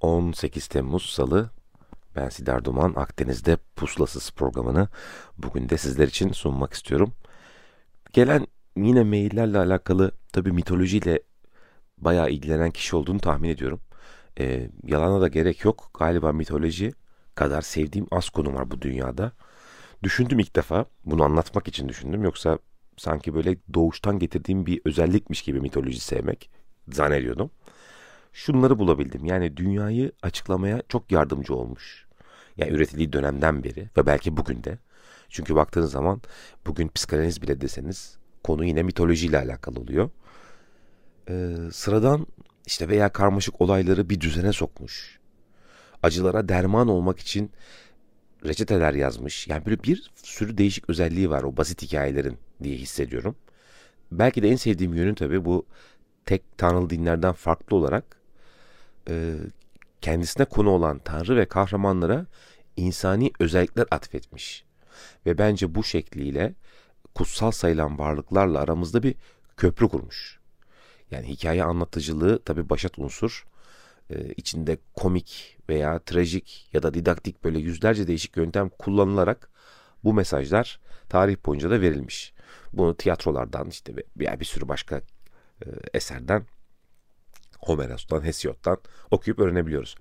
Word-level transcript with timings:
18 0.00 0.66
Temmuz 0.68 1.10
Salı 1.10 1.50
ben 2.16 2.28
Sidar 2.28 2.64
Duman 2.64 2.92
Akdeniz'de 2.96 3.56
Puslasız 3.76 4.30
programını 4.30 4.88
bugün 5.38 5.68
de 5.68 5.78
sizler 5.78 6.08
için 6.08 6.32
sunmak 6.32 6.72
istiyorum. 6.72 7.12
Gelen 8.12 8.46
yine 8.76 9.02
maillerle 9.02 9.58
alakalı 9.58 10.12
tabi 10.32 10.52
mitolojiyle 10.52 11.22
bayağı 11.98 12.30
ilgilenen 12.30 12.70
kişi 12.70 12.96
olduğunu 12.96 13.20
tahmin 13.20 13.48
ediyorum. 13.48 13.80
Ee, 14.40 14.70
yalana 14.84 15.20
da 15.20 15.28
gerek 15.28 15.64
yok. 15.64 15.90
Galiba 15.98 16.32
mitoloji 16.32 16.92
kadar 17.34 17.62
sevdiğim 17.62 18.06
az 18.10 18.30
konu 18.30 18.54
var 18.54 18.70
bu 18.70 18.82
dünyada. 18.82 19.32
Düşündüm 20.02 20.38
ilk 20.38 20.56
defa. 20.56 20.84
Bunu 21.04 21.24
anlatmak 21.24 21.68
için 21.68 21.88
düşündüm. 21.88 22.22
Yoksa 22.22 22.58
sanki 22.96 23.34
böyle 23.34 23.56
doğuştan 23.74 24.18
getirdiğim 24.18 24.66
bir 24.66 24.80
özellikmiş 24.84 25.42
gibi 25.42 25.60
mitoloji 25.60 26.00
sevmek 26.00 26.50
zannediyordum. 26.88 27.50
Şunları 28.38 28.78
bulabildim. 28.78 29.24
Yani 29.24 29.56
dünyayı 29.56 30.12
açıklamaya 30.22 30.82
çok 30.88 31.12
yardımcı 31.12 31.54
olmuş. 31.54 32.06
Yani 32.56 32.72
üretildiği 32.72 33.12
dönemden 33.12 33.64
beri 33.64 33.90
ve 33.96 34.06
belki 34.06 34.36
bugün 34.36 34.64
de. 34.64 34.78
Çünkü 35.28 35.54
baktığınız 35.54 35.90
zaman 35.90 36.20
bugün 36.66 36.88
psikanaliz 36.88 37.42
bile 37.42 37.60
deseniz 37.60 38.18
konu 38.44 38.64
yine 38.64 38.82
mitolojiyle 38.82 39.38
alakalı 39.38 39.80
oluyor. 39.80 40.10
Ee, 41.28 41.56
sıradan 41.72 42.26
işte 42.66 42.88
veya 42.88 43.08
karmaşık 43.08 43.60
olayları 43.60 44.10
bir 44.10 44.20
düzene 44.20 44.52
sokmuş. 44.52 45.18
Acılara 46.02 46.48
derman 46.48 46.88
olmak 46.88 47.18
için 47.18 47.50
reçeteler 48.46 48.94
yazmış. 48.94 49.48
Yani 49.48 49.66
böyle 49.66 49.82
bir 49.82 50.10
sürü 50.14 50.58
değişik 50.58 50.90
özelliği 50.90 51.30
var 51.30 51.42
o 51.42 51.56
basit 51.56 51.82
hikayelerin 51.82 52.38
diye 52.62 52.76
hissediyorum. 52.76 53.36
Belki 54.12 54.42
de 54.42 54.48
en 54.48 54.56
sevdiğim 54.56 54.94
yönü 54.94 55.14
tabii 55.14 55.44
bu 55.44 55.66
tek 56.24 56.58
tanrılı 56.58 56.90
dinlerden 56.90 57.32
farklı 57.32 57.76
olarak 57.76 58.17
e, 59.08 59.34
kendisine 60.00 60.44
konu 60.44 60.70
olan 60.70 60.98
tanrı 60.98 61.36
ve 61.36 61.46
kahramanlara 61.46 62.26
insani 62.76 63.30
özellikler 63.40 63.86
atfetmiş. 63.90 64.64
Ve 65.26 65.38
bence 65.38 65.74
bu 65.74 65.84
şekliyle 65.84 66.54
kutsal 67.14 67.50
sayılan 67.50 67.98
varlıklarla 67.98 68.60
aramızda 68.60 69.02
bir 69.02 69.14
köprü 69.56 69.88
kurmuş. 69.88 70.38
Yani 71.10 71.28
hikaye 71.28 71.64
anlatıcılığı 71.64 72.42
tabi 72.42 72.70
başat 72.70 72.98
unsur. 72.98 73.46
Ee, 74.10 74.32
içinde 74.36 74.78
komik 74.94 75.58
veya 75.68 75.98
trajik 75.98 76.68
ya 76.72 76.82
da 76.82 76.94
didaktik 76.94 77.44
böyle 77.44 77.58
yüzlerce 77.58 78.06
değişik 78.06 78.36
yöntem 78.36 78.68
kullanılarak 78.68 79.50
bu 80.04 80.14
mesajlar 80.14 80.80
tarih 81.08 81.36
boyunca 81.46 81.70
da 81.70 81.80
verilmiş. 81.80 82.32
Bunu 82.72 82.96
tiyatrolardan 82.96 83.68
işte 83.68 83.96
bir, 83.96 84.40
bir 84.40 84.44
sürü 84.44 84.68
başka 84.68 84.96
e, 85.62 85.66
eserden 85.94 86.46
Homeros'tan, 87.58 88.24
Hesiod'dan 88.24 88.78
okuyup 89.10 89.38
öğrenebiliyoruz. 89.38 89.96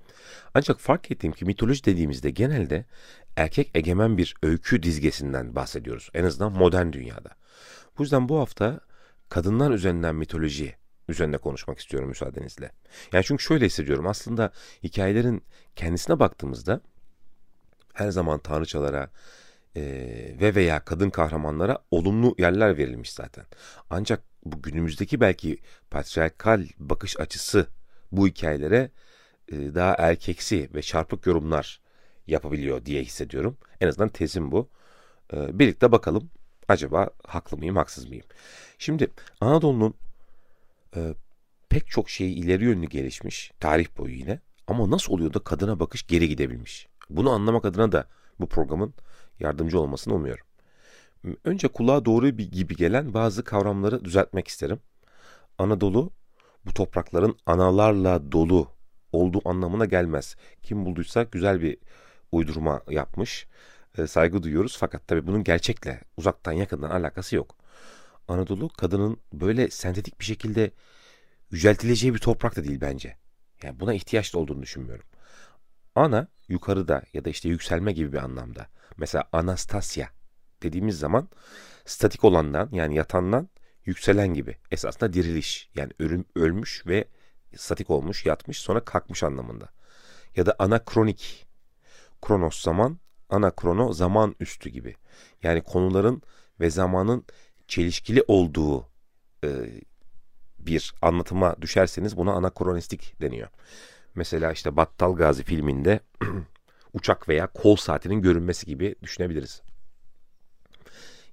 Ancak 0.53 0.79
fark 0.79 1.11
ettiğim 1.11 1.33
ki 1.33 1.45
mitoloji 1.45 1.83
dediğimizde 1.83 2.29
genelde 2.29 2.85
erkek 3.35 3.71
egemen 3.75 4.17
bir 4.17 4.35
öykü 4.43 4.83
dizgesinden 4.83 5.55
bahsediyoruz. 5.55 6.09
En 6.13 6.23
azından 6.23 6.51
modern 6.51 6.91
dünyada. 6.91 7.29
Bu 7.97 8.03
yüzden 8.03 8.29
bu 8.29 8.39
hafta 8.39 8.79
kadınlar 9.29 9.71
üzerinden 9.71 10.15
mitoloji 10.15 10.75
üzerinde 11.07 11.37
konuşmak 11.37 11.79
istiyorum 11.79 12.09
müsaadenizle. 12.09 12.71
Yani 13.13 13.23
çünkü 13.23 13.43
şöyle 13.43 13.65
hissediyorum 13.65 14.07
aslında 14.07 14.51
hikayelerin 14.83 15.43
kendisine 15.75 16.19
baktığımızda 16.19 16.81
her 17.93 18.11
zaman 18.11 18.39
tanrıçalara 18.39 19.09
e, 19.75 19.81
ve 20.41 20.55
veya 20.55 20.79
kadın 20.79 21.09
kahramanlara 21.09 21.77
olumlu 21.91 22.35
yerler 22.37 22.77
verilmiş 22.77 23.13
zaten. 23.13 23.45
Ancak 23.89 24.23
bu 24.51 24.61
günümüzdeki 24.61 25.21
belki 25.21 25.57
patriarkal 25.91 26.67
bakış 26.79 27.19
açısı 27.19 27.67
bu 28.11 28.27
hikayelere 28.27 28.91
e, 29.51 29.75
daha 29.75 29.95
erkeksi 29.97 30.69
ve 30.73 30.81
çarpık 30.81 31.25
yorumlar 31.25 31.81
yapabiliyor 32.27 32.85
diye 32.85 33.03
hissediyorum. 33.03 33.57
En 33.81 33.87
azından 33.87 34.09
tezim 34.09 34.51
bu. 34.51 34.69
E, 35.33 35.59
birlikte 35.59 35.91
bakalım 35.91 36.29
acaba 36.67 37.09
haklı 37.27 37.57
mıyım 37.57 37.75
haksız 37.75 38.07
mıyım? 38.07 38.25
Şimdi 38.77 39.07
Anadolu'nun 39.41 39.93
e, 40.95 41.13
pek 41.69 41.87
çok 41.87 42.09
şeyi 42.09 42.35
ileri 42.35 42.63
yönlü 42.63 42.85
gelişmiş 42.85 43.51
tarih 43.59 43.87
boyu 43.97 44.15
yine 44.15 44.39
ama 44.67 44.91
nasıl 44.91 45.13
oluyor 45.13 45.33
da 45.33 45.39
kadına 45.39 45.79
bakış 45.79 46.07
geri 46.07 46.29
gidebilmiş? 46.29 46.87
Bunu 47.09 47.31
anlamak 47.31 47.65
adına 47.65 47.91
da 47.91 48.07
bu 48.39 48.49
programın 48.49 48.93
yardımcı 49.39 49.79
olmasını 49.79 50.13
umuyorum. 50.13 50.46
Önce 51.43 51.67
kulağa 51.67 52.05
doğru 52.05 52.37
bir 52.37 52.51
gibi 52.51 52.75
gelen 52.75 53.13
bazı 53.13 53.43
kavramları 53.43 54.05
düzeltmek 54.05 54.47
isterim. 54.47 54.79
Anadolu 55.57 56.11
bu 56.65 56.73
toprakların 56.73 57.37
analarla 57.45 58.31
dolu 58.31 58.67
olduğu 59.11 59.49
anlamına 59.49 59.85
gelmez. 59.85 60.35
Kim 60.63 60.85
bulduysa 60.85 61.23
güzel 61.23 61.61
bir 61.61 61.77
uydurma 62.31 62.81
yapmış. 62.89 63.47
E, 63.97 64.07
saygı 64.07 64.43
duyuyoruz 64.43 64.77
fakat 64.77 65.07
tabii 65.07 65.27
bunun 65.27 65.43
gerçekle 65.43 66.01
uzaktan 66.17 66.51
yakından 66.51 66.89
alakası 66.89 67.35
yok. 67.35 67.55
Anadolu 68.27 68.69
kadının 68.69 69.17
böyle 69.33 69.69
sentetik 69.69 70.19
bir 70.19 70.25
şekilde 70.25 70.71
yüceltileceği 71.51 72.13
bir 72.13 72.19
toprak 72.19 72.55
da 72.55 72.63
değil 72.63 72.81
bence. 72.81 73.17
Yani 73.63 73.79
buna 73.79 73.93
ihtiyaç 73.93 74.33
da 74.33 74.39
olduğunu 74.39 74.61
düşünmüyorum. 74.61 75.05
Ana 75.95 76.27
yukarıda 76.47 77.03
ya 77.13 77.25
da 77.25 77.29
işte 77.29 77.49
yükselme 77.49 77.91
gibi 77.91 78.13
bir 78.13 78.17
anlamda. 78.17 78.67
Mesela 78.97 79.29
Anastasia 79.31 80.07
dediğimiz 80.63 80.99
zaman 80.99 81.29
statik 81.85 82.23
olandan 82.23 82.69
yani 82.71 82.95
yatandan 82.95 83.49
yükselen 83.85 84.33
gibi. 84.33 84.57
Esasında 84.71 85.13
diriliş 85.13 85.69
yani 85.75 85.91
ölüm, 85.99 86.25
ölmüş 86.35 86.83
ve 86.87 87.05
statik 87.55 87.89
olmuş 87.89 88.25
yatmış 88.25 88.57
sonra 88.57 88.85
kalkmış 88.85 89.23
anlamında. 89.23 89.69
Ya 90.35 90.45
da 90.45 90.55
anakronik. 90.59 91.47
Kronos 92.21 92.61
zaman, 92.61 92.99
anakrono 93.29 93.93
zaman 93.93 94.35
üstü 94.39 94.69
gibi. 94.69 94.95
Yani 95.43 95.61
konuların 95.61 96.21
ve 96.59 96.69
zamanın 96.69 97.25
çelişkili 97.67 98.23
olduğu 98.27 98.87
e, 99.43 99.49
bir 100.59 100.93
anlatıma 101.01 101.55
düşerseniz 101.61 102.17
buna 102.17 102.33
anakronistik 102.33 103.21
deniyor. 103.21 103.49
Mesela 104.15 104.51
işte 104.51 104.75
Battal 104.75 105.15
Gazi 105.15 105.43
filminde 105.43 105.99
uçak 106.93 107.29
veya 107.29 107.47
kol 107.47 107.75
saatinin 107.75 108.21
görünmesi 108.21 108.65
gibi 108.65 108.95
düşünebiliriz. 109.03 109.61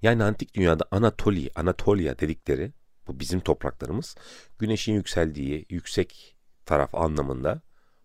Yani 0.05 0.25
antik 0.25 0.55
dünyada 0.55 0.85
Anatoli, 0.91 1.51
Anatolia 1.55 2.19
dedikleri 2.19 2.73
bu 3.07 3.21
bizim 3.21 3.41
topraklarımız 3.41 4.15
güneşin 4.59 4.93
yükseldiği 4.93 5.67
yüksek 5.71 6.37
taraf 6.67 6.95
anlamında 6.95 7.61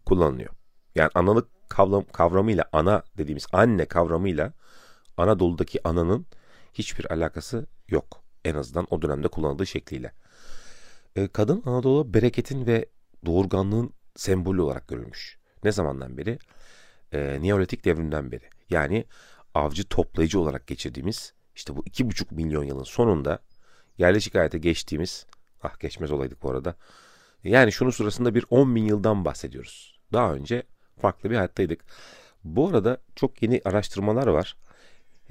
kullanılıyor. 0.05 0.49
Yani 0.95 1.09
analık 1.15 1.69
kavram, 1.69 2.05
kavramıyla 2.11 2.65
ana 2.73 3.03
dediğimiz 3.17 3.47
anne 3.53 3.85
kavramıyla 3.85 4.53
Anadolu'daki 5.17 5.87
ananın 5.87 6.25
hiçbir 6.73 7.11
alakası 7.11 7.67
yok. 7.87 8.23
En 8.45 8.55
azından 8.55 8.87
o 8.89 9.01
dönemde 9.01 9.27
kullanıldığı 9.27 9.65
şekliyle. 9.65 10.11
E, 11.15 11.27
kadın 11.27 11.63
Anadolu 11.65 12.13
bereketin 12.13 12.67
ve 12.67 12.85
doğurganlığın 13.25 13.93
sembolü 14.15 14.61
olarak 14.61 14.87
görülmüş. 14.87 15.39
Ne 15.63 15.71
zamandan 15.71 16.17
beri? 16.17 16.39
E, 17.11 17.39
Neolitik 17.41 17.85
devrimden 17.85 18.31
beri. 18.31 18.49
Yani 18.69 19.05
avcı 19.53 19.83
toplayıcı 19.83 20.39
olarak 20.39 20.67
geçirdiğimiz 20.67 21.38
işte 21.59 21.75
bu 21.75 21.83
iki 21.85 22.09
buçuk 22.09 22.31
milyon 22.31 22.63
yılın 22.63 22.83
sonunda 22.83 23.39
yerleşik 23.97 24.35
hayata 24.35 24.57
geçtiğimiz, 24.57 25.25
ah 25.63 25.79
geçmez 25.79 26.11
olaydık 26.11 26.43
bu 26.43 26.51
arada. 26.51 26.75
Yani 27.43 27.71
şunun 27.71 27.89
sırasında 27.89 28.35
bir 28.35 28.45
10 28.49 28.75
bin 28.75 28.83
yıldan 28.83 29.25
bahsediyoruz. 29.25 29.99
Daha 30.13 30.33
önce 30.33 30.63
farklı 31.01 31.29
bir 31.29 31.35
hayattaydık. 31.35 31.81
Bu 32.43 32.69
arada 32.69 32.97
çok 33.15 33.43
yeni 33.43 33.61
araştırmalar 33.65 34.27
var. 34.27 34.55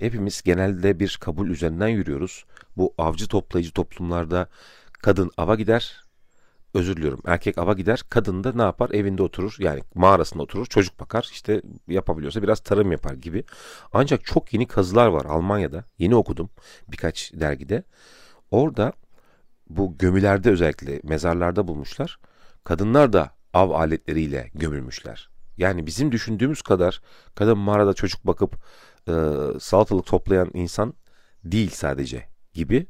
Hepimiz 0.01 0.43
genelde 0.43 1.01
bir 1.01 1.19
kabul 1.21 1.49
üzerinden 1.49 1.89
yürüyoruz. 1.89 2.45
Bu 2.77 2.95
avcı 2.99 3.29
toplayıcı 3.29 3.73
toplumlarda 3.73 4.49
kadın 4.93 5.31
ava 5.37 5.55
gider, 5.55 6.03
özür 6.79 6.97
diliyorum 6.97 7.21
erkek 7.27 7.59
ava 7.59 7.73
gider, 7.73 8.05
kadın 8.11 8.45
da 8.45 8.53
ne 8.53 8.63
yapar? 8.63 8.91
Evinde 8.91 9.23
oturur 9.23 9.57
yani 9.59 9.81
mağarasında 9.95 10.43
oturur, 10.43 10.67
çocuk 10.67 11.01
bakar, 11.01 11.29
işte 11.33 11.63
yapabiliyorsa 11.89 12.43
biraz 12.43 12.61
tarım 12.61 12.93
yapar 12.93 13.15
gibi. 13.15 13.45
Ancak 13.93 14.25
çok 14.25 14.53
yeni 14.55 14.67
kazılar 14.67 15.07
var 15.07 15.25
Almanya'da. 15.25 15.85
Yeni 15.99 16.17
okudum 16.17 16.51
birkaç 16.89 17.33
dergide. 17.35 17.83
Orada 18.51 18.93
bu 19.71 19.99
gömülerde 19.99 20.51
özellikle 20.51 21.01
mezarlarda 21.05 21.69
bulmuşlar. 21.69 22.19
Kadınlar 22.65 23.13
da 23.13 23.31
av 23.55 23.71
aletleriyle 23.71 24.51
gömülmüşler. 24.55 25.31
Yani 25.57 25.87
bizim 25.87 26.13
düşündüğümüz 26.13 26.63
kadar 26.63 27.01
kadın 27.35 27.59
mağarada 27.59 27.95
çocuk 27.95 28.27
bakıp 28.27 28.57
e, 29.09 29.13
salatalık 29.61 30.07
toplayan 30.07 30.51
insan 30.55 30.95
değil 31.45 31.71
sadece 31.71 32.29
gibi 32.55 32.87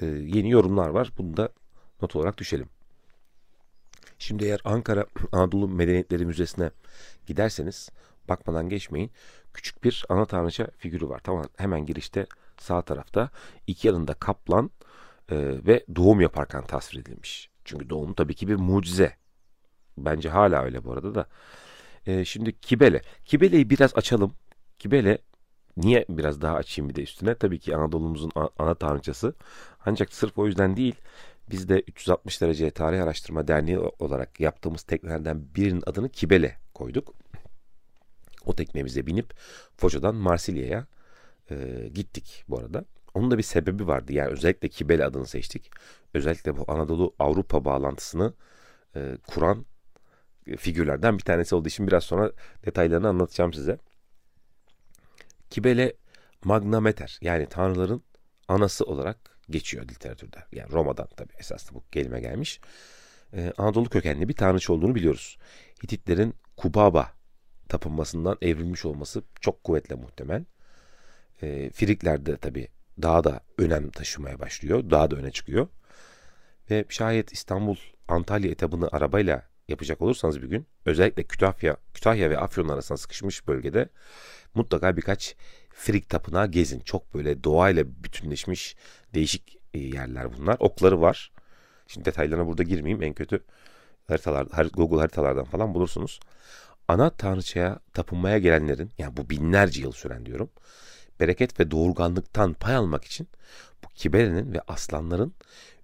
e, 0.00 0.06
yeni 0.06 0.50
yorumlar 0.50 0.88
var. 0.88 1.12
Bunu 1.18 1.36
da 1.36 1.48
not 2.02 2.16
olarak 2.16 2.38
düşelim. 2.38 2.68
Şimdi 4.18 4.44
eğer 4.44 4.60
Ankara 4.64 5.06
Anadolu 5.32 5.68
Medeniyetleri 5.68 6.26
Müzesi'ne 6.26 6.70
giderseniz 7.26 7.90
bakmadan 8.28 8.68
geçmeyin. 8.68 9.10
Küçük 9.54 9.84
bir 9.84 10.04
ana 10.08 10.24
tanrıça 10.26 10.66
figürü 10.78 11.08
var. 11.08 11.20
Tamam 11.24 11.44
hemen 11.56 11.86
girişte 11.86 12.26
sağ 12.58 12.82
tarafta 12.82 13.30
iki 13.66 13.88
yanında 13.88 14.14
kaplan 14.14 14.70
e, 15.30 15.36
ve 15.66 15.84
doğum 15.96 16.20
yaparken 16.20 16.66
tasvir 16.66 17.00
edilmiş. 17.00 17.50
Çünkü 17.64 17.90
doğum 17.90 18.14
tabii 18.14 18.34
ki 18.34 18.48
bir 18.48 18.54
mucize. 18.56 19.16
Bence 19.98 20.28
hala 20.28 20.62
öyle 20.62 20.84
bu 20.84 20.92
arada 20.92 21.14
da. 21.14 21.26
E, 22.06 22.24
şimdi 22.24 22.60
Kibele. 22.60 23.02
Kibele'yi 23.24 23.70
biraz 23.70 23.96
açalım. 23.96 24.34
Kibele 24.78 25.18
niye 25.76 26.04
biraz 26.08 26.42
daha 26.42 26.54
açayım 26.56 26.88
bir 26.88 26.94
de 26.94 27.02
üstüne? 27.02 27.34
Tabii 27.34 27.58
ki 27.58 27.76
Anadolu'muzun 27.76 28.32
ana 28.58 28.74
tanrıçası. 28.74 29.34
Ancak 29.86 30.12
sırf 30.12 30.38
o 30.38 30.46
yüzden 30.46 30.76
değil. 30.76 30.94
Biz 31.50 31.68
de 31.68 31.80
360 31.80 32.40
derece 32.40 32.70
tarih 32.70 33.02
araştırma 33.02 33.48
derneği 33.48 33.78
olarak 33.78 34.40
yaptığımız 34.40 34.82
teknelerden 34.82 35.54
birinin 35.54 35.82
adını 35.86 36.08
Kibele 36.08 36.56
koyduk. 36.74 37.14
O 38.44 38.54
teknemize 38.54 39.06
binip 39.06 39.34
Foça'dan 39.76 40.14
Marsilya'ya 40.14 40.86
e, 41.50 41.88
gittik 41.94 42.44
bu 42.48 42.58
arada. 42.58 42.84
Onun 43.14 43.30
da 43.30 43.38
bir 43.38 43.42
sebebi 43.42 43.86
vardı. 43.86 44.12
Yani 44.12 44.30
özellikle 44.30 44.68
Kibele 44.68 45.04
adını 45.04 45.26
seçtik. 45.26 45.70
Özellikle 46.14 46.56
bu 46.56 46.64
Anadolu 46.68 47.14
Avrupa 47.18 47.64
bağlantısını 47.64 48.34
e, 48.96 49.16
kuran 49.26 49.66
figürlerden 50.56 51.18
bir 51.18 51.22
tanesi 51.22 51.54
olduğu 51.54 51.68
için 51.68 51.86
biraz 51.86 52.04
sonra 52.04 52.32
detaylarını 52.66 53.08
anlatacağım 53.08 53.52
size. 53.52 53.78
Kibele 55.50 55.92
Magna 56.44 56.80
Mater 56.80 57.18
yani 57.22 57.46
tanrıların 57.46 58.02
anası 58.48 58.84
olarak 58.84 59.35
geçiyor 59.50 59.88
literatürde. 59.88 60.38
Yani 60.52 60.72
Roma'dan 60.72 61.08
tabi 61.16 61.32
esasında 61.38 61.74
bu 61.74 61.84
kelime 61.92 62.20
gelmiş. 62.20 62.60
Ee, 63.32 63.52
Anadolu 63.58 63.88
kökenli 63.88 64.28
bir 64.28 64.34
tanrıç 64.34 64.70
olduğunu 64.70 64.94
biliyoruz. 64.94 65.38
Hititlerin 65.82 66.34
Kubaba 66.56 67.12
tapınmasından 67.68 68.38
evrilmiş 68.42 68.84
olması 68.84 69.22
çok 69.40 69.64
kuvvetle 69.64 69.94
muhtemel. 69.94 70.44
Ee, 71.42 71.70
Frikler 71.70 72.26
de 72.26 72.36
tabi 72.36 72.68
daha 73.02 73.24
da 73.24 73.40
önem 73.58 73.90
taşımaya 73.90 74.38
başlıyor. 74.38 74.90
Daha 74.90 75.10
da 75.10 75.16
öne 75.16 75.30
çıkıyor. 75.30 75.68
Ve 76.70 76.84
şayet 76.88 77.32
İstanbul 77.32 77.76
Antalya 78.08 78.50
etabını 78.50 78.88
arabayla 78.92 79.42
yapacak 79.68 80.02
olursanız 80.02 80.42
bir 80.42 80.48
gün 80.48 80.66
özellikle 80.84 81.22
Kütahya, 81.22 81.76
Kütahya 81.94 82.30
ve 82.30 82.38
Afyon 82.38 82.68
arasında 82.68 82.98
sıkışmış 82.98 83.48
bölgede 83.48 83.88
mutlaka 84.54 84.96
birkaç 84.96 85.36
Frig 85.70 86.08
tapınağı 86.08 86.50
gezin. 86.50 86.80
Çok 86.80 87.14
böyle 87.14 87.44
doğayla 87.44 87.84
bütünleşmiş 88.04 88.76
değişik 89.16 89.58
e, 89.74 89.78
yerler 89.78 90.38
bunlar. 90.38 90.56
Okları 90.60 91.00
var. 91.00 91.32
Şimdi 91.86 92.04
detaylarına 92.04 92.46
burada 92.46 92.62
girmeyeyim. 92.62 93.02
En 93.02 93.14
kötü 93.14 93.40
haritalar, 94.08 94.66
Google 94.74 95.00
haritalardan 95.00 95.44
falan 95.44 95.74
bulursunuz. 95.74 96.20
Ana 96.88 97.10
tanrıçaya 97.10 97.78
tapınmaya 97.92 98.38
gelenlerin 98.38 98.90
yani 98.98 99.16
bu 99.16 99.30
binlerce 99.30 99.82
yıl 99.82 99.92
süren 99.92 100.26
diyorum 100.26 100.50
bereket 101.20 101.60
ve 101.60 101.70
doğurganlıktan 101.70 102.52
pay 102.52 102.74
almak 102.76 103.04
için 103.04 103.28
bu 103.84 103.88
kibelenin 103.88 104.52
ve 104.52 104.60
aslanların 104.68 105.34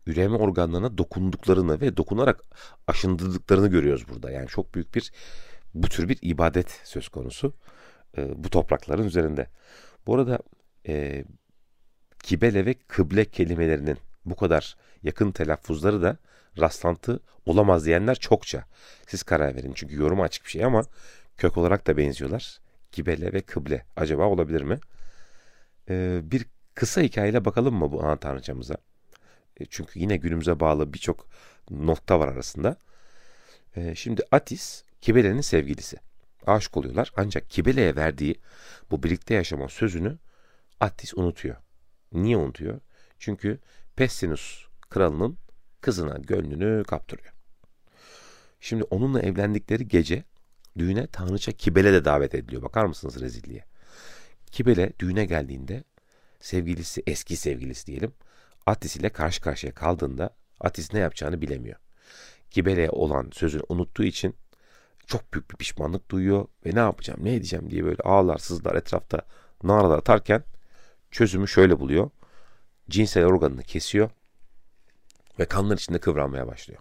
üreme 0.07 0.37
organlarına 0.37 0.99
dokunduklarını 0.99 1.81
ve 1.81 1.97
dokunarak 1.97 2.45
aşındırdıklarını 2.87 3.69
görüyoruz 3.69 4.09
burada. 4.09 4.31
Yani 4.31 4.49
çok 4.49 4.75
büyük 4.75 4.95
bir 4.95 5.13
bu 5.75 5.89
tür 5.89 6.09
bir 6.09 6.19
ibadet 6.23 6.81
söz 6.85 7.09
konusu 7.09 7.55
e, 8.19 8.45
bu 8.45 8.51
toprakların 8.51 9.05
üzerinde. 9.05 9.47
Bu 10.07 10.15
arada 10.15 10.39
e, 10.89 11.25
kibele 12.23 12.67
ve 12.67 12.75
kıble 12.75 13.25
kelimelerinin 13.25 13.99
bu 14.25 14.37
kadar 14.37 14.77
yakın 15.03 15.33
telaffuzları 15.33 16.03
da 16.03 16.17
rastlantı 16.61 17.21
olamaz 17.47 17.87
diyenler 17.87 18.15
çokça. 18.15 18.65
Siz 19.07 19.23
karar 19.23 19.57
verin 19.57 19.73
çünkü 19.75 19.97
yoruma 19.97 20.25
açık 20.25 20.45
bir 20.45 20.51
şey 20.51 20.65
ama 20.65 20.83
kök 21.37 21.57
olarak 21.57 21.87
da 21.87 21.97
benziyorlar. 21.97 22.61
Kibele 22.93 23.33
ve 23.33 23.41
kıble 23.41 23.85
acaba 23.97 24.27
olabilir 24.27 24.63
mi? 24.63 24.79
Ee, 25.89 26.21
bir 26.25 26.47
kısa 26.75 27.01
hikayeyle 27.01 27.45
bakalım 27.45 27.75
mı 27.75 27.93
bu 27.93 28.05
ana 28.05 28.17
tanrıçamıza? 28.17 28.77
E, 29.61 29.67
çünkü 29.71 29.99
yine 29.99 30.17
günümüze 30.17 30.61
bağlı 30.61 30.93
birçok 30.93 31.27
nokta 31.71 32.21
var 32.21 32.29
arasında. 32.29 32.77
E, 33.77 33.95
şimdi 33.95 34.23
Atis 34.31 34.85
Kibele'nin 35.01 35.41
sevgilisi. 35.41 35.97
Aşık 36.47 36.77
oluyorlar 36.77 37.13
ancak 37.17 37.51
Kibele'ye 37.51 37.97
verdiği 37.97 38.41
bu 38.91 39.03
birlikte 39.03 39.35
yaşama 39.35 39.69
sözünü 39.69 40.19
Atis 40.81 41.15
unutuyor. 41.15 41.57
Niye 42.13 42.37
unutuyor? 42.37 42.81
Çünkü 43.19 43.59
Pessinus 43.97 44.65
kralının 44.91 45.39
kızına 45.81 46.19
gönlünü 46.19 46.85
kaptırıyor. 46.85 47.33
Şimdi 48.61 48.85
onunla 48.85 49.21
evlendikleri 49.21 49.89
gece 49.89 50.25
düğüne 50.79 51.07
tanrıça 51.07 51.53
Kibele 51.53 51.93
de 51.93 52.05
davet 52.05 52.35
ediliyor. 52.35 52.63
Bakar 52.63 52.85
mısınız 52.85 53.21
rezilliğe? 53.21 53.65
Kibele 54.47 54.93
düğüne 54.99 55.25
geldiğinde 55.25 55.85
sevgilisi, 56.41 57.03
eski 57.07 57.37
sevgilisi 57.37 57.87
diyelim, 57.87 58.13
Atis 58.67 58.97
ile 58.97 59.09
karşı 59.09 59.41
karşıya 59.41 59.75
kaldığında 59.75 60.31
Atis 60.61 60.93
ne 60.93 60.99
yapacağını 60.99 61.41
bilemiyor. 61.41 61.77
Kibele'ye 62.51 62.91
olan 62.91 63.31
sözünü 63.33 63.63
unuttuğu 63.69 64.05
için 64.05 64.35
çok 65.07 65.35
büyük 65.35 65.51
bir 65.51 65.57
pişmanlık 65.57 66.11
duyuyor 66.11 66.47
ve 66.67 66.75
ne 66.75 66.79
yapacağım, 66.79 67.21
ne 67.25 67.35
edeceğim 67.35 67.71
diye 67.71 67.85
böyle 67.85 68.03
ağlar, 68.03 68.39
sızlar 68.39 68.75
etrafta 68.75 69.23
naralar 69.63 69.99
atarken 69.99 70.45
çözümü 71.13 71.49
şöyle 71.49 71.81
buluyor. 71.81 72.11
Cinsel 72.91 73.25
organını 73.25 73.63
kesiyor 73.63 74.11
ve 75.39 75.45
kanlar 75.45 75.77
içinde 75.77 75.99
kıvranmaya 75.99 76.47
başlıyor. 76.47 76.81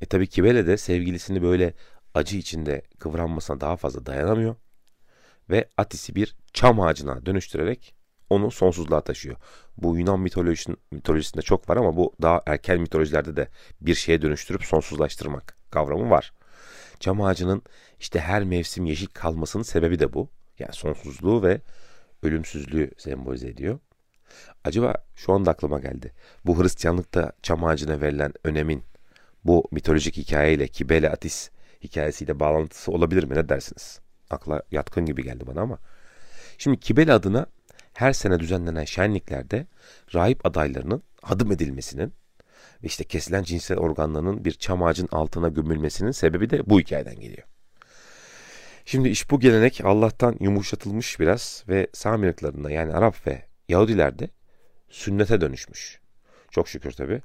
E 0.00 0.06
tabi 0.06 0.26
Kibele 0.26 0.66
de 0.66 0.76
sevgilisini 0.76 1.42
böyle 1.42 1.74
acı 2.14 2.36
içinde 2.36 2.82
kıvranmasına 2.98 3.60
daha 3.60 3.76
fazla 3.76 4.06
dayanamıyor 4.06 4.56
ve 5.50 5.68
Atis'i 5.76 6.14
bir 6.14 6.36
çam 6.52 6.80
ağacına 6.80 7.26
dönüştürerek 7.26 7.94
onu 8.30 8.50
sonsuzluğa 8.50 9.00
taşıyor. 9.00 9.36
Bu 9.76 9.98
Yunan 9.98 10.20
mitolojisinde, 10.20 11.42
çok 11.42 11.70
var 11.70 11.76
ama 11.76 11.96
bu 11.96 12.14
daha 12.22 12.42
erken 12.46 12.80
mitolojilerde 12.80 13.36
de 13.36 13.48
bir 13.80 13.94
şeye 13.94 14.22
dönüştürüp 14.22 14.64
sonsuzlaştırmak 14.64 15.56
kavramı 15.70 16.10
var. 16.10 16.32
Çam 17.00 17.22
ağacının 17.22 17.62
işte 18.00 18.20
her 18.20 18.44
mevsim 18.44 18.86
yeşil 18.86 19.06
kalmasının 19.06 19.62
sebebi 19.62 19.98
de 19.98 20.12
bu. 20.12 20.28
Yani 20.58 20.72
sonsuzluğu 20.72 21.42
ve 21.42 21.60
ölümsüzlüğü 22.22 22.90
sembolize 22.98 23.48
ediyor. 23.48 23.78
Acaba 24.64 24.94
şu 25.14 25.32
anda 25.32 25.50
aklıma 25.50 25.80
geldi. 25.80 26.12
Bu 26.44 26.62
Hristiyanlıkta 26.62 27.32
çam 27.42 27.64
ağacına 27.64 28.00
verilen 28.00 28.32
önemin 28.44 28.82
bu 29.44 29.68
mitolojik 29.70 30.16
hikayeyle 30.16 30.68
Kibele 30.68 31.10
Atis 31.10 31.50
hikayesiyle 31.84 32.40
bağlantısı 32.40 32.92
olabilir 32.92 33.24
mi? 33.24 33.34
Ne 33.34 33.48
dersiniz? 33.48 34.00
Akla 34.30 34.62
yatkın 34.70 35.06
gibi 35.06 35.24
geldi 35.24 35.46
bana 35.46 35.60
ama. 35.60 35.78
Şimdi 36.58 36.80
Kibele 36.80 37.12
adına 37.12 37.46
her 37.92 38.12
sene 38.12 38.40
düzenlenen 38.40 38.84
şenliklerde 38.84 39.66
rahip 40.14 40.46
adaylarının 40.46 41.02
adım 41.22 41.52
edilmesinin 41.52 42.12
ve 42.82 42.86
işte 42.86 43.04
kesilen 43.04 43.42
cinsel 43.42 43.78
organlarının 43.78 44.44
bir 44.44 44.52
çam 44.52 44.82
ağacın 44.82 45.08
altına 45.12 45.48
gömülmesinin 45.48 46.10
sebebi 46.10 46.50
de 46.50 46.70
bu 46.70 46.80
hikayeden 46.80 47.20
geliyor. 47.20 47.48
Şimdi 48.88 49.08
iş 49.08 49.30
bu 49.30 49.40
gelenek 49.40 49.80
Allah'tan 49.84 50.36
yumuşatılmış 50.40 51.20
biraz 51.20 51.64
ve 51.68 51.86
Sami 51.92 52.34
yani 52.68 52.92
Arap 52.92 53.26
ve 53.26 53.42
Yahudilerde 53.68 54.28
sünnete 54.88 55.40
dönüşmüş. 55.40 56.00
Çok 56.50 56.68
şükür 56.68 56.92
tabi. 56.92 57.22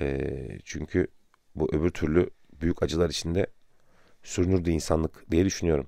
E, 0.00 0.18
çünkü 0.64 1.06
bu 1.54 1.68
öbür 1.74 1.90
türlü 1.90 2.30
büyük 2.60 2.82
acılar 2.82 3.10
içinde 3.10 3.46
sürünürdü 4.22 4.70
insanlık 4.70 5.30
diye 5.30 5.44
düşünüyorum. 5.44 5.86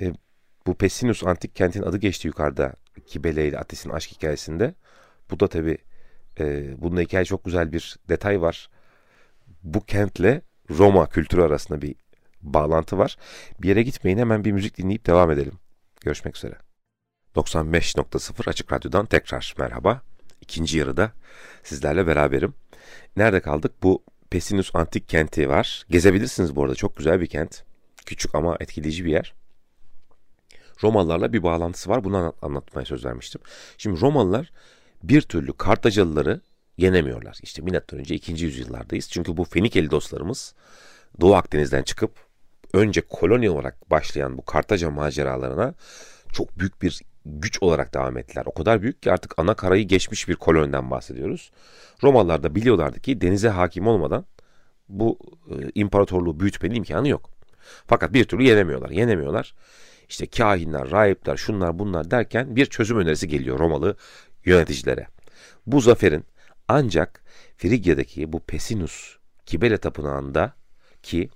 E, 0.00 0.12
bu 0.66 0.74
Pessinus 0.74 1.24
antik 1.24 1.56
kentin 1.56 1.82
adı 1.82 1.96
geçti 1.96 2.28
yukarıda 2.28 2.74
Kibele 3.06 3.48
ile 3.48 3.58
Atis'in 3.58 3.90
aşk 3.90 4.10
hikayesinde. 4.10 4.74
Bu 5.30 5.40
da 5.40 5.48
tabi 5.48 5.78
e, 6.38 6.74
bununla 6.82 7.00
hikaye 7.00 7.24
çok 7.24 7.44
güzel 7.44 7.72
bir 7.72 7.96
detay 8.08 8.40
var. 8.40 8.70
Bu 9.62 9.80
kentle 9.80 10.42
Roma 10.70 11.08
kültürü 11.08 11.42
arasında 11.42 11.82
bir 11.82 11.94
bağlantı 12.44 12.98
var. 12.98 13.16
Bir 13.62 13.68
yere 13.68 13.82
gitmeyin 13.82 14.18
hemen 14.18 14.44
bir 14.44 14.52
müzik 14.52 14.78
dinleyip 14.78 15.06
devam 15.06 15.30
edelim. 15.30 15.58
Görüşmek 16.00 16.36
üzere. 16.36 16.54
95.0 17.36 18.50
Açık 18.50 18.72
Radyo'dan 18.72 19.06
tekrar 19.06 19.54
merhaba. 19.58 20.02
İkinci 20.40 20.78
yarıda 20.78 21.12
sizlerle 21.62 22.06
beraberim. 22.06 22.54
Nerede 23.16 23.40
kaldık? 23.40 23.72
Bu 23.82 24.02
Pessinus 24.30 24.70
Antik 24.74 25.08
Kenti 25.08 25.48
var. 25.48 25.86
Gezebilirsiniz 25.90 26.56
bu 26.56 26.64
arada. 26.64 26.74
Çok 26.74 26.96
güzel 26.96 27.20
bir 27.20 27.26
kent. 27.26 27.64
Küçük 28.06 28.34
ama 28.34 28.56
etkileyici 28.60 29.04
bir 29.04 29.10
yer. 29.10 29.34
Romalılarla 30.82 31.32
bir 31.32 31.42
bağlantısı 31.42 31.90
var. 31.90 32.04
Bunu 32.04 32.34
anlatmaya 32.42 32.84
söz 32.84 33.04
vermiştim. 33.04 33.40
Şimdi 33.78 34.00
Romalılar 34.00 34.52
bir 35.02 35.22
türlü 35.22 35.52
Kartacalıları 35.52 36.40
yenemiyorlar. 36.76 37.38
İşte 37.42 37.62
önce 37.92 38.14
2. 38.14 38.44
yüzyıllardayız. 38.44 39.10
Çünkü 39.10 39.36
bu 39.36 39.44
Fenikeli 39.44 39.90
dostlarımız 39.90 40.54
Doğu 41.20 41.34
Akdeniz'den 41.34 41.82
çıkıp 41.82 42.23
önce 42.74 43.00
koloni 43.00 43.50
olarak 43.50 43.90
başlayan 43.90 44.38
bu 44.38 44.44
Kartaca 44.44 44.90
maceralarına 44.90 45.74
çok 46.32 46.58
büyük 46.58 46.82
bir 46.82 47.00
güç 47.26 47.62
olarak 47.62 47.94
devam 47.94 48.18
ettiler. 48.18 48.42
O 48.46 48.54
kadar 48.54 48.82
büyük 48.82 49.02
ki 49.02 49.12
artık 49.12 49.34
ana 49.38 49.54
karayı 49.54 49.88
geçmiş 49.88 50.28
bir 50.28 50.34
koloniden 50.34 50.90
bahsediyoruz. 50.90 51.50
Romalılar 52.02 52.42
da 52.42 52.54
biliyorlardı 52.54 53.00
ki 53.00 53.20
denize 53.20 53.48
hakim 53.48 53.86
olmadan 53.86 54.24
bu 54.88 55.18
e, 55.50 55.54
imparatorluğu 55.74 56.40
büyütmenin 56.40 56.74
imkanı 56.74 57.08
yok. 57.08 57.30
Fakat 57.86 58.12
bir 58.12 58.24
türlü 58.24 58.42
yenemiyorlar. 58.42 58.90
Yenemiyorlar. 58.90 59.54
İşte 60.08 60.26
kahinler, 60.26 60.90
rahipler, 60.90 61.36
şunlar 61.36 61.78
bunlar 61.78 62.10
derken 62.10 62.56
bir 62.56 62.66
çözüm 62.66 62.98
önerisi 62.98 63.28
geliyor 63.28 63.58
Romalı 63.58 63.96
yöneticilere. 64.44 65.06
Bu 65.66 65.80
zaferin 65.80 66.24
ancak 66.68 67.24
Frigya'daki 67.56 68.32
bu 68.32 68.40
Pesinus 68.40 69.16
Kibele 69.46 69.78
Tapınağı'nda 69.78 70.52
ki 71.02 71.30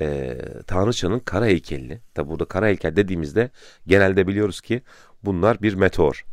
e, 0.00 0.38
Tanrıçanın 0.66 1.18
kara 1.18 1.46
heykelini, 1.46 2.00
tabi 2.14 2.28
burada 2.28 2.44
kara 2.44 2.66
heykel 2.66 2.96
dediğimizde 2.96 3.50
genelde 3.86 4.26
biliyoruz 4.26 4.60
ki 4.60 4.82
bunlar 5.22 5.62
bir 5.62 5.74
meteor, 5.74 6.24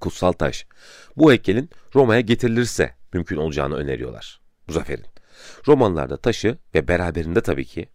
kutsal 0.00 0.32
taş. 0.32 0.66
Bu 1.16 1.30
heykelin 1.30 1.70
Roma'ya 1.94 2.20
getirilirse 2.20 2.94
mümkün 3.12 3.36
olacağını 3.36 3.74
öneriyorlar 3.74 4.40
bu 4.68 4.72
zaferin. 4.72 5.06
Romanlar 5.68 6.10
da 6.10 6.16
taşı 6.16 6.58
ve 6.74 6.88
beraberinde 6.88 7.40
tabii 7.40 7.64
ki 7.64 7.88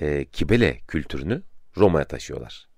e, 0.00 0.24
Kibele 0.24 0.80
kültürünü 0.88 1.42
Roma'ya 1.76 2.04
taşıyorlar. 2.04 2.68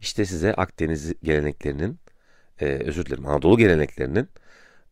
İşte 0.00 0.24
size 0.24 0.54
Akdeniz 0.54 1.14
geleneklerinin, 1.22 2.00
e, 2.60 2.66
özür 2.66 3.06
dilerim 3.06 3.26
Anadolu 3.26 3.58
geleneklerinin 3.58 4.28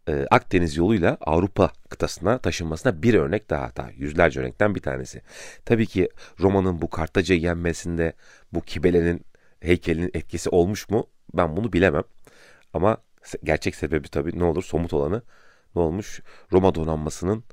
e, 0.09 0.27
Akdeniz 0.31 0.77
yoluyla 0.77 1.19
Avrupa 1.21 1.73
kıtasına 1.89 2.39
taşınmasına 2.39 3.03
bir 3.03 3.15
örnek 3.15 3.51
daha 3.51 3.77
daha 3.77 3.91
yüzlerce 3.91 4.41
örnekten 4.41 4.75
bir 4.75 4.81
tanesi. 4.81 5.23
Tabii 5.65 5.87
ki 5.87 6.09
Roma'nın 6.41 6.83
bu 6.83 6.91
Kartaca'yı 6.91 7.41
yenmesinde 7.41 8.13
bu 8.53 8.61
Kibele'nin 8.61 9.25
heykelinin 9.61 10.11
etkisi 10.15 10.51
olmuş 10.51 10.91
mu 10.91 11.07
ben 11.35 11.57
bunu 11.57 11.73
bilemem. 11.73 12.05
Ama 12.75 12.97
gerçek 13.45 13.77
sebebi 13.77 14.09
tabii 14.09 14.39
ne 14.39 14.45
olur 14.45 14.63
somut 14.65 14.93
olanı 14.93 15.23
ne 15.77 15.83
olmuş? 15.83 16.21
Roma 16.53 16.75
donanmasının 16.75 17.45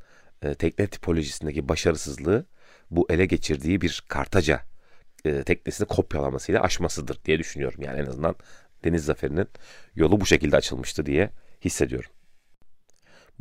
e, 0.41 0.53
tekne 0.53 0.87
tipolojisindeki 0.87 1.69
başarısızlığı 1.69 2.45
bu 2.91 3.07
ele 3.09 3.25
geçirdiği 3.25 3.81
bir 3.81 4.03
Kartaca 4.07 4.61
e, 5.25 5.43
teknesini 5.43 5.87
kopyalamasıyla 5.87 6.61
aşmasıdır 6.61 7.19
diye 7.25 7.39
düşünüyorum. 7.39 7.81
Yani 7.81 7.99
en 7.99 8.05
azından 8.05 8.35
deniz 8.83 9.05
zaferinin 9.05 9.47
yolu 9.95 10.21
bu 10.21 10.25
şekilde 10.25 10.55
açılmıştı 10.55 11.05
diye 11.05 11.29
hissediyorum. 11.65 12.09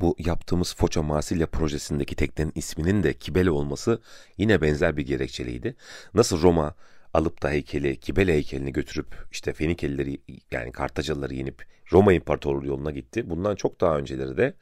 Bu 0.02 0.16
yaptığımız 0.18 0.74
Foça 0.76 1.02
Marsilya 1.02 1.46
projesindeki 1.46 2.16
teknenin 2.16 2.52
isminin 2.54 3.02
de 3.02 3.12
Kibele 3.12 3.50
olması 3.50 4.02
yine 4.38 4.60
benzer 4.60 4.96
bir 4.96 5.06
gerekçeliydi. 5.06 5.76
Nasıl 6.14 6.42
Roma 6.42 6.74
alıp 7.14 7.42
da 7.42 7.50
heykeli, 7.50 7.96
Kibele 7.96 8.32
heykelini 8.32 8.72
götürüp 8.72 9.26
işte 9.32 9.52
Fenikelileri 9.52 10.20
yani 10.50 10.72
Kartacalıları 10.72 11.34
yenip 11.34 11.66
Roma 11.92 12.12
İmparatorluğu 12.12 12.66
yoluna 12.66 12.90
gitti. 12.90 13.30
Bundan 13.30 13.54
çok 13.54 13.80
daha 13.80 13.98
önceleri 13.98 14.36
de 14.36 14.54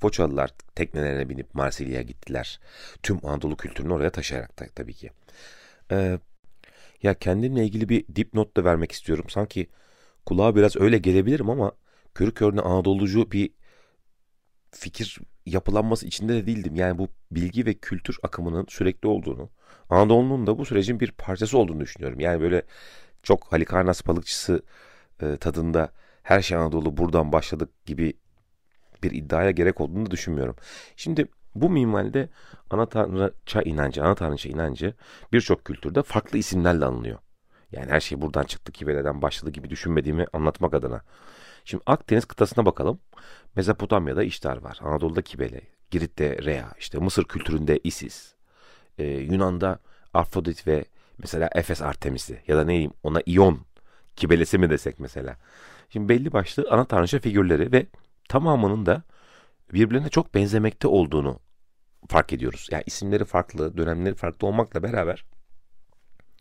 Foçalılar 0.00 0.50
teknelerine 0.74 1.28
binip 1.28 1.54
Marsilya'ya 1.54 2.02
gittiler. 2.02 2.60
Tüm 3.02 3.26
Anadolu 3.26 3.56
kültürünü 3.56 3.92
oraya 3.92 4.10
taşıyarak 4.10 4.60
da 4.60 4.66
tabii 4.74 4.94
ki. 4.94 5.10
Ee, 5.90 6.18
ya 7.02 7.14
kendimle 7.14 7.64
ilgili 7.64 7.88
bir 7.88 8.04
dipnot 8.16 8.56
da 8.56 8.64
vermek 8.64 8.92
istiyorum. 8.92 9.24
Sanki 9.28 9.66
kulağa 10.26 10.56
biraz 10.56 10.76
öyle 10.76 10.98
gelebilirim 10.98 11.50
ama 11.50 11.72
körü 12.14 12.34
körüne 12.34 12.60
Anadolucu 12.60 13.32
bir 13.32 13.57
fikir 14.72 15.18
yapılanması 15.46 16.06
içinde 16.06 16.34
de 16.34 16.46
değildim. 16.46 16.76
Yani 16.76 16.98
bu 16.98 17.08
bilgi 17.30 17.66
ve 17.66 17.74
kültür 17.74 18.18
akımının 18.22 18.66
sürekli 18.68 19.08
olduğunu, 19.08 19.50
Anadolu'nun 19.90 20.46
da 20.46 20.58
bu 20.58 20.64
sürecin 20.64 21.00
bir 21.00 21.10
parçası 21.10 21.58
olduğunu 21.58 21.80
düşünüyorum. 21.80 22.20
Yani 22.20 22.40
böyle 22.40 22.62
çok 23.22 23.52
Halikarnas 23.52 24.06
balıkçısı 24.06 24.62
e, 25.22 25.36
tadında 25.36 25.92
her 26.22 26.42
şey 26.42 26.58
Anadolu 26.58 26.96
buradan 26.96 27.32
başladık 27.32 27.70
gibi 27.86 28.12
bir 29.02 29.10
iddiaya 29.10 29.50
gerek 29.50 29.80
olduğunu 29.80 30.06
da 30.06 30.10
düşünmüyorum. 30.10 30.56
Şimdi 30.96 31.26
bu 31.54 31.70
minvalde 31.70 32.28
ana 32.70 32.86
tanrıça 32.86 33.62
inancı, 33.62 34.04
ana 34.04 34.14
tanrıça 34.14 34.48
inancı 34.48 34.94
birçok 35.32 35.64
kültürde 35.64 36.02
farklı 36.02 36.38
isimlerle 36.38 36.84
anılıyor. 36.84 37.18
Yani 37.72 37.90
her 37.90 38.00
şey 38.00 38.20
buradan 38.20 38.44
çıktı, 38.44 38.72
Kibele'den 38.72 39.22
başladı 39.22 39.50
gibi 39.50 39.70
düşünmediğimi 39.70 40.26
anlatmak 40.32 40.74
adına. 40.74 41.02
Şimdi 41.68 41.82
Akdeniz 41.86 42.24
kıtasına 42.24 42.66
bakalım. 42.66 43.00
Mezopotamya'da 43.56 44.22
İştar 44.22 44.56
var. 44.56 44.78
Anadolu'da 44.82 45.22
Kibele, 45.22 45.60
Girit'te 45.90 46.38
Rea, 46.44 46.72
işte 46.78 46.98
Mısır 46.98 47.24
kültüründe 47.24 47.80
Isis, 47.84 48.34
ee, 48.98 49.04
Yunan'da 49.04 49.78
Afrodit 50.14 50.66
ve 50.66 50.84
mesela 51.18 51.50
Efes 51.54 51.82
Artemis'i 51.82 52.42
ya 52.46 52.56
da 52.56 52.64
neyim 52.64 52.92
ona 53.02 53.20
İyon 53.26 53.60
Kibelesi 54.16 54.58
mi 54.58 54.70
desek 54.70 55.00
mesela. 55.00 55.36
Şimdi 55.90 56.08
belli 56.08 56.32
başlı 56.32 56.66
ana 56.70 56.84
tanrıça 56.84 57.18
figürleri 57.18 57.72
ve 57.72 57.86
tamamının 58.28 58.86
da 58.86 59.02
birbirine 59.72 60.08
çok 60.08 60.34
benzemekte 60.34 60.88
olduğunu 60.88 61.40
fark 62.08 62.32
ediyoruz. 62.32 62.68
Yani 62.70 62.82
isimleri 62.86 63.24
farklı, 63.24 63.76
dönemleri 63.76 64.14
farklı 64.14 64.46
olmakla 64.46 64.82
beraber 64.82 65.24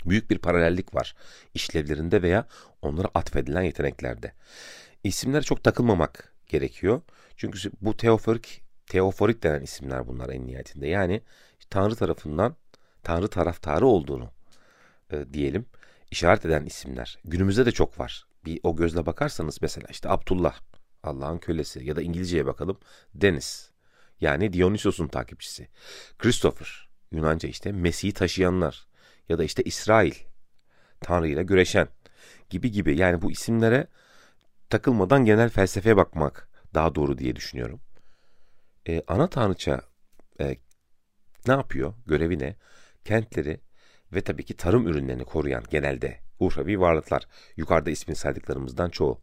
büyük 0.06 0.30
bir 0.30 0.38
paralellik 0.38 0.96
var 0.96 1.16
işlevlerinde 1.54 2.22
veya 2.22 2.48
onlara 2.82 3.08
atfedilen 3.16 3.62
yeteneklerde. 3.62 4.34
İsimlere 5.04 5.42
çok 5.42 5.64
takılmamak 5.64 6.34
gerekiyor. 6.48 7.02
Çünkü 7.36 7.72
bu 7.82 7.98
teoforik, 7.98 8.64
teoforik 8.86 9.44
denen 9.44 9.62
isimler 9.62 10.08
bunlar 10.08 10.30
en 10.30 10.48
nihayetinde. 10.48 10.88
Yani 10.88 11.22
Tanrı 11.70 11.96
tarafından 11.96 12.56
Tanrı 13.04 13.28
taraftarı 13.28 13.86
olduğunu 13.86 14.32
e, 15.12 15.34
diyelim 15.34 15.66
işaret 16.12 16.46
eden 16.46 16.66
isimler. 16.66 17.18
Günümüzde 17.26 17.66
de 17.66 17.72
çok 17.72 18.00
var. 18.00 18.28
Bir 18.46 18.60
o 18.64 18.76
gözle 18.76 19.06
bakarsanız 19.06 19.62
mesela 19.62 19.88
işte 19.90 20.10
Abdullah 20.10 20.60
Allah'ın 21.04 21.38
kölesi 21.38 21.86
ya 21.86 21.96
da 21.96 22.02
İngilizceye 22.02 22.46
bakalım 22.46 22.80
Deniz 23.14 23.72
yani 24.22 24.54
Dionysos'un 24.54 25.08
takipçisi. 25.08 25.68
Christopher 26.18 26.90
Yunanca 27.12 27.50
işte 27.50 27.72
Mesih'i 27.72 28.14
taşıyanlar 28.14 28.88
ya 29.30 29.38
da 29.38 29.44
işte 29.44 29.64
İsrail 29.64 30.14
Tanrı 31.00 31.28
ile 31.28 31.44
güreşen 31.44 31.88
gibi 32.50 32.72
gibi 32.72 32.98
yani 32.98 33.22
bu 33.22 33.32
isimlere 33.32 33.88
takılmadan 34.70 35.26
genel 35.26 35.50
felsefeye 35.50 35.98
bakmak 35.98 36.50
daha 36.74 36.96
doğru 36.96 37.18
diye 37.18 37.36
düşünüyorum. 37.36 37.82
Ee, 38.88 39.04
ana 39.08 39.30
tanrıça 39.30 39.82
e, 40.40 40.58
ne 41.48 41.54
yapıyor? 41.54 41.94
Görevi 42.06 42.40
ne? 42.40 42.56
Kentleri 43.06 43.60
ve 44.14 44.22
tabii 44.22 44.46
ki 44.46 44.58
tarım 44.58 44.88
ürünlerini 44.88 45.26
koruyan 45.26 45.64
genelde 45.70 46.20
uhrevi 46.40 46.80
varlıklar. 46.80 47.28
Yukarıda 47.58 47.90
ismini 47.90 48.16
saydıklarımızdan 48.16 48.90
çoğu. 48.90 49.22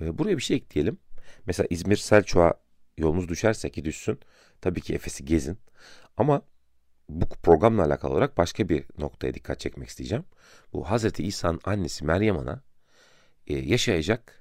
Ee, 0.00 0.18
buraya 0.18 0.36
bir 0.36 0.42
şey 0.42 0.56
ekleyelim. 0.56 0.98
Mesela 1.46 1.66
İzmir 1.70 1.96
Selçuk'a 1.96 2.54
yolunuz 2.98 3.28
düşerse 3.28 3.70
ki 3.70 3.84
düşsün. 3.84 4.20
Tabii 4.60 4.80
ki 4.80 4.94
Efes'i 4.94 5.24
gezin. 5.24 5.58
Ama 6.16 6.42
bu 7.08 7.28
programla 7.28 7.84
alakalı 7.84 8.12
olarak 8.12 8.38
başka 8.38 8.68
bir 8.68 8.84
noktaya 8.98 9.34
dikkat 9.34 9.60
çekmek 9.60 9.88
isteyeceğim. 9.88 10.24
Bu 10.72 10.90
Hazreti 10.90 11.24
İsa'nın 11.24 11.60
annesi 11.64 12.04
Meryem 12.04 12.38
Ana 12.38 12.62
e, 13.46 13.54
yaşayacak 13.58 14.39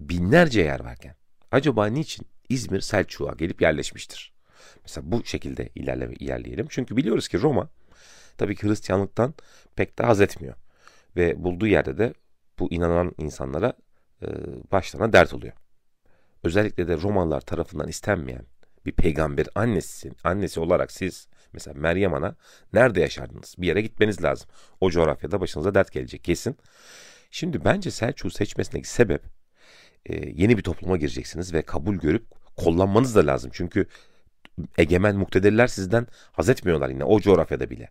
binlerce 0.00 0.60
yer 0.60 0.80
varken 0.80 1.14
acaba 1.52 1.86
niçin 1.86 2.26
İzmir 2.48 2.80
Selçuk'a 2.80 3.34
gelip 3.34 3.62
yerleşmiştir? 3.62 4.32
Mesela 4.82 5.12
bu 5.12 5.24
şekilde 5.24 5.68
ilerleme, 5.74 6.14
ilerleyelim. 6.14 6.66
Çünkü 6.70 6.96
biliyoruz 6.96 7.28
ki 7.28 7.42
Roma 7.42 7.68
tabii 8.38 8.56
ki 8.56 8.68
Hristiyanlıktan 8.68 9.34
pek 9.76 9.98
de 9.98 10.02
haz 10.02 10.20
etmiyor. 10.20 10.54
Ve 11.16 11.44
bulduğu 11.44 11.66
yerde 11.66 11.98
de 11.98 12.14
bu 12.58 12.72
inanan 12.72 13.14
insanlara 13.18 13.72
e, 14.22 14.26
başlarına 14.72 15.12
dert 15.12 15.34
oluyor. 15.34 15.52
Özellikle 16.42 16.88
de 16.88 17.02
Romalılar 17.02 17.40
tarafından 17.40 17.88
istenmeyen 17.88 18.44
bir 18.86 18.92
peygamber 18.92 19.46
annesi, 19.54 20.12
annesi 20.24 20.60
olarak 20.60 20.92
siz 20.92 21.28
mesela 21.52 21.80
Meryem 21.80 22.14
Ana 22.14 22.36
nerede 22.72 23.00
yaşardınız? 23.00 23.54
Bir 23.58 23.66
yere 23.66 23.80
gitmeniz 23.80 24.22
lazım. 24.22 24.48
O 24.80 24.90
coğrafyada 24.90 25.40
başınıza 25.40 25.74
dert 25.74 25.92
gelecek 25.92 26.24
kesin. 26.24 26.56
Şimdi 27.30 27.64
bence 27.64 27.90
Selçuk'u 27.90 28.30
seçmesindeki 28.30 28.88
sebep 28.88 29.22
e, 30.06 30.28
yeni 30.28 30.56
bir 30.58 30.62
topluma 30.62 30.96
gireceksiniz 30.96 31.54
ve 31.54 31.62
kabul 31.62 31.94
görüp 31.94 32.24
kollanmanız 32.56 33.14
da 33.14 33.26
lazım. 33.26 33.50
Çünkü 33.54 33.86
egemen 34.78 35.16
muktedirler 35.16 35.66
sizden 35.66 36.06
haz 36.32 36.48
etmiyorlar 36.48 36.88
yine 36.88 37.04
o 37.04 37.20
coğrafyada 37.20 37.70
bile. 37.70 37.90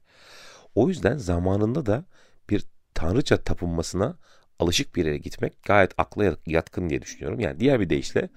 O 0.76 0.90
yüzden 0.90 1.18
zamanında 1.18 1.86
da 1.86 2.06
bir 2.50 2.64
tanrıça 2.94 3.38
tapınmasına 3.38 4.18
alışık 4.60 4.96
bir 4.96 5.06
yere 5.06 5.18
gitmek 5.18 5.64
gayet 5.64 5.92
akla 5.98 6.38
yatkın 6.46 6.90
diye 6.90 7.02
düşünüyorum. 7.02 7.40
Yani 7.40 7.60
diğer 7.60 7.80
bir 7.80 7.90
deyişle 7.90 8.30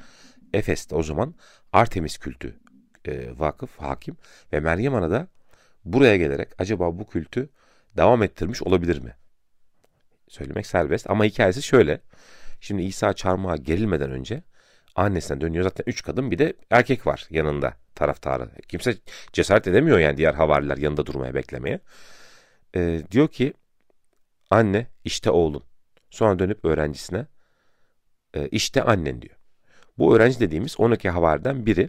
Efes'te 0.54 0.94
o 0.94 1.02
zaman 1.02 1.34
Artemis 1.72 2.18
kültü 2.18 2.56
e, 3.04 3.38
vakıf, 3.38 3.78
hakim 3.78 4.16
ve 4.52 4.60
Meryem 4.60 4.94
Ana 4.94 5.10
da 5.10 5.28
buraya 5.84 6.16
gelerek 6.16 6.48
acaba 6.58 6.98
bu 6.98 7.06
kültü 7.06 7.48
devam 7.96 8.22
ettirmiş 8.22 8.62
olabilir 8.62 8.98
mi? 8.98 9.14
Söylemek 10.28 10.66
serbest 10.66 11.10
ama 11.10 11.24
hikayesi 11.24 11.62
şöyle. 11.62 12.00
Şimdi 12.60 12.82
İsa 12.82 13.12
çarmıha 13.12 13.56
gerilmeden 13.56 14.10
önce 14.10 14.42
annesinden 14.94 15.40
dönüyor. 15.40 15.64
Zaten 15.64 15.84
üç 15.86 16.02
kadın 16.02 16.30
bir 16.30 16.38
de 16.38 16.54
erkek 16.70 17.06
var 17.06 17.26
yanında 17.30 17.74
taraftarı. 17.94 18.50
Kimse 18.68 18.96
cesaret 19.32 19.66
edemiyor 19.66 19.98
yani 19.98 20.16
diğer 20.16 20.34
havariler 20.34 20.76
yanında 20.76 21.06
durmaya 21.06 21.34
beklemeye. 21.34 21.80
E, 22.76 23.02
diyor 23.10 23.28
ki 23.28 23.52
anne 24.50 24.86
işte 25.04 25.30
oğlun. 25.30 25.62
Sonra 26.10 26.38
dönüp 26.38 26.64
öğrencisine 26.64 27.26
e, 28.34 28.48
işte 28.48 28.82
annen 28.82 29.22
diyor. 29.22 29.36
Bu 29.98 30.16
öğrenci 30.16 30.40
dediğimiz 30.40 30.80
12 30.80 31.10
havariden 31.10 31.66
biri 31.66 31.88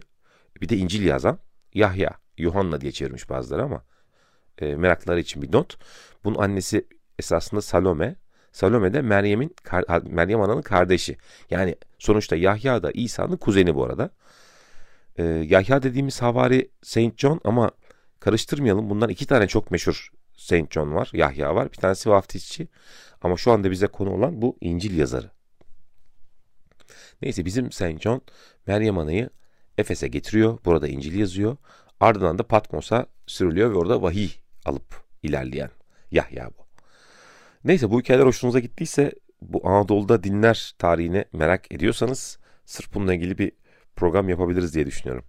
bir 0.60 0.68
de 0.68 0.76
İncil 0.76 1.04
yazan 1.04 1.38
Yahya, 1.74 2.10
Yuhanna 2.38 2.80
diye 2.80 2.92
çevirmiş 2.92 3.30
bazıları 3.30 3.62
ama 3.62 3.84
e, 4.58 4.74
meraklıları 4.74 5.20
için 5.20 5.42
bir 5.42 5.52
not. 5.52 5.78
Bunun 6.24 6.38
annesi 6.38 6.86
esasında 7.18 7.62
Salome. 7.62 8.16
Salome 8.52 8.92
de 8.92 9.02
Meryem'in 9.02 9.54
Meryem 10.02 10.40
Ana'nın 10.40 10.62
kardeşi. 10.62 11.16
Yani 11.50 11.76
sonuçta 11.98 12.36
Yahya 12.36 12.82
da 12.82 12.90
İsa'nın 12.90 13.36
kuzeni 13.36 13.74
bu 13.74 13.84
arada. 13.84 14.10
E, 15.16 15.24
Yahya 15.24 15.82
dediğimiz 15.82 16.22
havari 16.22 16.70
Saint 16.82 17.18
John 17.18 17.40
ama 17.44 17.70
karıştırmayalım. 18.20 18.90
Bundan 18.90 19.08
iki 19.08 19.26
tane 19.26 19.48
çok 19.48 19.70
meşhur 19.70 20.08
Saint 20.36 20.72
John 20.72 20.94
var, 20.94 21.10
Yahya 21.12 21.54
var. 21.54 21.72
Bir 21.72 21.76
tanesi 21.76 22.10
vaftizçi. 22.10 22.68
Ama 23.22 23.36
şu 23.36 23.52
anda 23.52 23.70
bize 23.70 23.86
konu 23.86 24.10
olan 24.10 24.42
bu 24.42 24.56
İncil 24.60 24.98
yazarı. 24.98 25.30
Neyse 27.22 27.44
bizim 27.44 27.72
Saint 27.72 28.02
John 28.02 28.20
Meryem 28.66 28.98
Ana'yı 28.98 29.30
Efes'e 29.78 30.08
getiriyor. 30.08 30.58
Burada 30.64 30.88
İncil 30.88 31.18
yazıyor. 31.18 31.56
Ardından 32.00 32.38
da 32.38 32.42
Patmos'a 32.42 33.06
sürülüyor 33.26 33.70
ve 33.70 33.74
orada 33.74 34.02
vahiy 34.02 34.30
alıp 34.64 35.04
ilerleyen 35.22 35.70
Yahya 36.10 36.50
bu. 36.58 36.61
Neyse 37.64 37.90
bu 37.90 38.00
hikayeler 38.00 38.26
hoşunuza 38.26 38.58
gittiyse 38.58 39.12
bu 39.42 39.68
Anadolu'da 39.68 40.24
dinler 40.24 40.74
tarihini 40.78 41.24
merak 41.32 41.72
ediyorsanız 41.72 42.38
sırf 42.64 42.94
bununla 42.94 43.14
ilgili 43.14 43.38
bir 43.38 43.52
program 43.96 44.28
yapabiliriz 44.28 44.74
diye 44.74 44.86
düşünüyorum. 44.86 45.24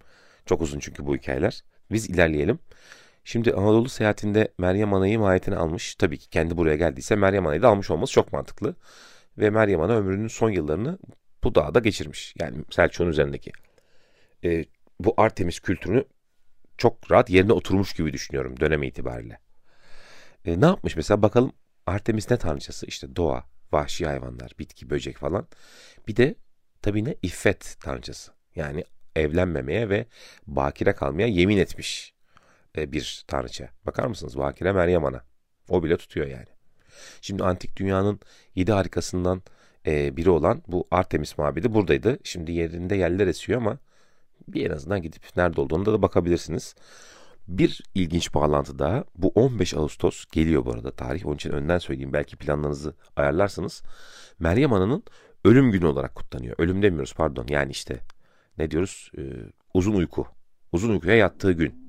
Çok 0.46 0.62
uzun 0.62 0.80
çünkü 0.80 1.06
bu 1.06 1.16
hikayeler. 1.16 1.64
Biz 1.92 2.10
ilerleyelim. 2.10 2.60
Şimdi 3.24 3.54
Anadolu 3.54 3.90
seyahatinde 3.90 4.48
Meryem 4.58 4.94
Ana'yı 4.94 5.20
mahiyetine 5.20 5.56
almış. 5.56 5.96
Tabii 5.96 6.18
ki 6.18 6.30
kendi 6.30 6.58
buraya 6.58 6.76
geldiyse 6.76 7.16
Meryem 7.16 7.48
Ana'yı 7.48 7.62
da 7.62 7.70
almış 7.70 7.92
olması 7.92 8.14
çok 8.14 8.34
mantıklı. 8.34 8.76
Ve 9.38 9.50
Meryem 9.50 9.82
Ana 9.82 9.96
ömrünün 9.98 10.28
son 10.28 10.50
yıllarını 10.50 10.98
bu 11.44 11.56
dağda 11.56 11.80
geçirmiş. 11.80 12.34
Yani 12.40 12.58
Selçuk'un 12.72 13.10
üzerindeki. 13.10 13.52
E, 14.44 14.66
bu 15.00 15.14
Artemis 15.18 15.60
kültürünü 15.60 16.06
çok 16.78 17.12
rahat 17.12 17.30
yerine 17.30 17.54
oturmuş 17.54 17.94
gibi 17.94 18.14
düşünüyorum 18.14 18.60
dönem 18.60 18.84
itibariyle. 18.84 19.40
E, 20.46 20.62
ne 20.62 20.66
yapmış 20.66 20.96
mesela 20.96 21.22
bakalım 21.22 21.52
Artemis 21.88 22.32
ne 22.32 22.38
tanrıçası? 22.38 22.86
İşte 22.86 23.16
doğa, 23.16 23.44
vahşi 23.72 24.06
hayvanlar, 24.06 24.52
bitki, 24.60 24.90
böcek 24.90 25.18
falan. 25.18 25.48
Bir 26.08 26.16
de 26.16 26.36
tabii 26.82 27.06
ne? 27.06 27.16
İffet 27.22 27.78
tanrıçası. 27.80 28.32
Yani 28.56 28.84
evlenmemeye 29.16 29.90
ve 29.90 30.06
bakire 30.48 30.94
kalmaya 30.94 31.28
yemin 31.28 31.58
etmiş 31.58 32.14
e, 32.78 32.92
bir 32.92 33.24
tanrıça. 33.28 33.70
Bakar 33.86 34.08
mısınız? 34.08 34.38
Bakire 34.38 34.72
Meryem 34.72 35.06
Ana. 35.06 35.24
O 35.70 35.84
bile 35.84 35.98
tutuyor 35.98 36.28
yani. 36.28 36.48
Şimdi 37.22 37.44
antik 37.44 37.78
dünyanın 37.78 38.20
yedi 38.56 38.72
harikasından 38.72 39.42
e, 39.86 40.18
biri 40.18 40.30
olan 40.30 40.64
bu 40.68 40.88
Artemis 40.92 41.38
mabedi 41.38 41.74
buradaydı. 41.74 42.18
Şimdi 42.24 42.52
yerinde 42.52 42.96
yerler 42.96 43.28
esiyor 43.28 43.62
ama 43.62 43.78
bir 44.48 44.70
en 44.70 44.74
azından 44.76 45.02
gidip 45.02 45.22
nerede 45.36 45.62
olduğunu 45.62 45.86
da 45.86 46.02
bakabilirsiniz. 46.02 46.76
Bir 47.48 47.84
ilginç 47.96 48.34
bağlantı 48.34 48.80
daha. 48.80 49.04
Bu 49.16 49.28
15 49.28 49.74
Ağustos 49.74 50.26
geliyor 50.26 50.66
bu 50.66 50.72
arada 50.72 50.92
tarih. 50.92 51.26
Onun 51.26 51.36
için 51.36 51.52
önden 51.52 51.78
söyleyeyim. 51.78 52.14
Belki 52.14 52.36
planlarınızı 52.36 52.96
ayarlarsınız. 53.16 53.84
Meryem 54.40 54.74
Ana'nın 54.74 55.04
ölüm 55.46 55.72
günü 55.72 55.86
olarak 55.86 56.16
kutlanıyor. 56.16 56.56
Ölüm 56.58 56.82
demiyoruz 56.82 57.14
pardon. 57.14 57.46
Yani 57.50 57.72
işte 57.72 58.00
ne 58.58 58.72
diyoruz? 58.72 59.12
Ee, 59.18 59.22
uzun 59.74 59.94
uyku. 59.94 60.28
Uzun 60.72 60.90
uykuya 60.90 61.16
yattığı 61.16 61.52
gün. 61.52 61.84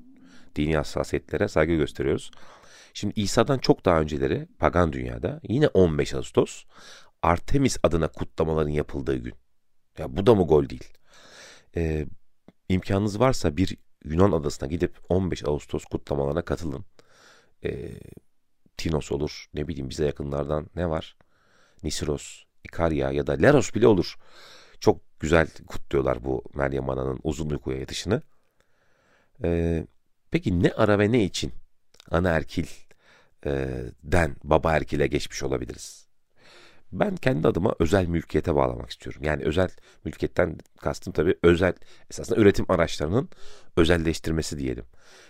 Dini 0.55 0.77
hassasiyetlere 0.77 1.47
saygı 1.47 1.75
gösteriyoruz. 1.75 2.31
Şimdi 2.93 3.19
İsa'dan 3.19 3.57
çok 3.57 3.85
daha 3.85 4.01
önceleri 4.01 4.47
pagan 4.59 4.93
dünyada 4.93 5.39
yine 5.43 5.67
15 5.67 6.13
Ağustos 6.13 6.63
Artemis 7.21 7.77
adına 7.83 8.07
kutlamaların 8.07 8.69
yapıldığı 8.69 9.15
gün. 9.15 9.33
Ya 9.97 10.17
bu 10.17 10.25
da 10.25 10.35
mı 10.35 10.47
gol 10.47 10.69
değil? 10.69 10.93
Ee, 11.75 12.05
imkanınız 12.69 13.19
varsa 13.19 13.57
bir 13.57 13.77
Yunan 14.05 14.31
adasına 14.31 14.69
gidip 14.69 14.97
15 15.09 15.43
Ağustos 15.45 15.85
kutlamalarına 15.85 16.41
katılın. 16.41 16.85
Ee, 17.63 17.91
Tinos 18.77 19.11
olur, 19.11 19.45
ne 19.53 19.67
bileyim 19.67 19.89
bize 19.89 20.05
yakınlardan 20.05 20.67
ne 20.75 20.89
var? 20.89 21.17
Nisiros, 21.83 22.43
Ikaria 22.63 23.11
ya 23.11 23.27
da 23.27 23.33
Leros 23.33 23.73
bile 23.73 23.87
olur. 23.87 24.15
Çok 24.79 25.19
güzel 25.19 25.47
kutluyorlar 25.67 26.23
bu 26.23 26.43
Meryem 26.53 26.89
Ana'nın 26.89 27.19
uzun 27.23 27.49
uykuya 27.49 27.79
yatışını. 27.79 28.21
Ee, 29.43 29.87
peki 30.31 30.63
ne 30.63 30.71
ara 30.71 30.99
ve 30.99 31.11
ne 31.11 31.23
için 31.23 31.51
ana 32.11 32.29
erkil 32.29 32.67
e, 33.45 33.81
den 34.03 34.35
baba 34.43 34.75
erkile 34.75 35.07
geçmiş 35.07 35.43
olabiliriz? 35.43 36.07
Ben 36.99 37.15
kendi 37.15 37.47
adıma 37.47 37.75
özel 37.79 38.05
mülkiyete 38.05 38.55
bağlamak 38.55 38.89
istiyorum. 38.89 39.21
Yani 39.23 39.43
özel 39.43 39.69
mülkiyetten 40.05 40.57
kastım 40.81 41.13
tabii 41.13 41.35
özel 41.43 41.73
esasında 42.11 42.39
üretim 42.39 42.65
araçlarının 42.69 43.29
özelleştirmesi 43.77 44.59
diyelim. 44.59 44.85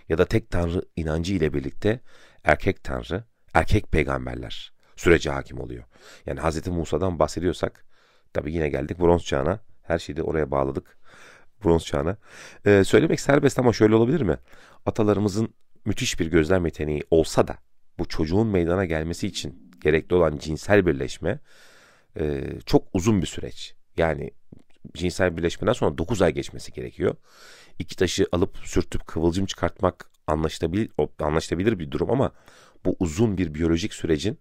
Ya 0.10 0.17
da 0.17 0.25
tek 0.25 0.49
tanrı 0.49 0.82
inancı 0.95 1.34
ile 1.34 1.54
birlikte 1.54 1.99
erkek 2.43 2.84
tanrı, 2.84 3.23
erkek 3.54 3.91
peygamberler 3.91 4.73
sürece 4.95 5.30
hakim 5.30 5.60
oluyor. 5.60 5.84
Yani 6.25 6.39
Hz. 6.39 6.67
Musa'dan 6.67 7.19
bahsediyorsak 7.19 7.86
tabii 8.34 8.54
yine 8.54 8.69
geldik 8.69 8.99
bronz 8.99 9.23
çağına. 9.23 9.60
Her 9.84 9.99
şeyi 9.99 10.17
de 10.17 10.23
oraya 10.23 10.51
bağladık. 10.51 10.97
Bronz 11.63 11.86
çağına. 11.86 12.17
Ee, 12.65 12.84
söylemek 12.84 13.19
serbest 13.19 13.60
ama 13.60 13.73
şöyle 13.73 13.95
olabilir 13.95 14.21
mi? 14.21 14.38
Atalarımızın 14.86 15.54
müthiş 15.86 16.19
bir 16.19 16.25
gözlem 16.25 16.65
yeteneği 16.65 17.04
olsa 17.12 17.47
da 17.47 17.58
bu 17.99 18.08
çocuğun 18.08 18.47
meydana 18.47 18.86
gelmesi 18.86 19.28
için 19.28 19.64
gerekli 19.85 20.15
olan 20.15 20.37
cinsel 20.37 20.85
birleşme 20.85 21.39
e, 22.19 22.43
çok 22.65 22.83
uzun 22.93 23.21
bir 23.21 23.27
süreç. 23.27 23.75
Yani 23.97 24.31
cinsel 24.93 25.37
birleşmeden 25.37 25.73
sonra 25.73 25.97
9 25.97 26.21
ay 26.21 26.33
geçmesi 26.33 26.71
gerekiyor. 26.71 27.15
İki 27.79 27.95
taşı 27.95 28.25
alıp 28.31 28.57
sürtüp 28.63 29.07
kıvılcım 29.07 29.45
çıkartmak 29.45 30.09
anlaşılabilir, 30.27 30.89
anlaşılabilir 31.19 31.79
bir 31.79 31.91
durum 31.91 32.11
ama 32.11 32.31
bu 32.85 32.95
uzun 32.99 33.37
bir 33.37 33.53
biyolojik 33.53 33.93
sürecin 33.93 34.39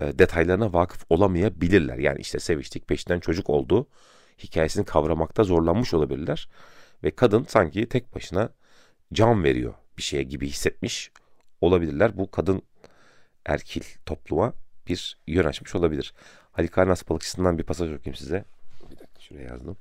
e, 0.00 0.18
detaylarına 0.18 0.72
vakıf 0.72 1.04
olamayabilirler. 1.10 1.98
Yani 1.98 2.20
işte 2.20 2.38
seviştik 2.38 2.88
peşinden 2.88 3.20
çocuk 3.20 3.50
oldu 3.50 3.88
hikayesini 4.42 4.84
kavramakta 4.84 5.44
zorlanmış 5.44 5.94
olabilirler. 5.94 6.48
Ve 7.04 7.10
kadın 7.10 7.44
sanki 7.48 7.88
tek 7.88 8.14
başına 8.14 8.48
can 9.12 9.44
veriyor 9.44 9.74
bir 9.98 10.02
şeye 10.02 10.22
gibi 10.22 10.48
hissetmiş 10.48 11.10
olabilirler. 11.60 12.16
Bu 12.16 12.30
kadın 12.30 12.62
erkil 13.46 13.82
topluma 14.06 14.52
bir 14.88 15.18
yön 15.26 15.44
açmış 15.44 15.74
olabilir. 15.74 16.14
Halikarnas 16.52 17.08
balıkçısından 17.08 17.58
bir 17.58 17.64
pasaj 17.64 17.92
okuyayım 17.92 18.16
size. 18.16 18.44
Bir 18.90 18.98
dakika 18.98 19.20
şuraya 19.20 19.48
yazdım. 19.48 19.76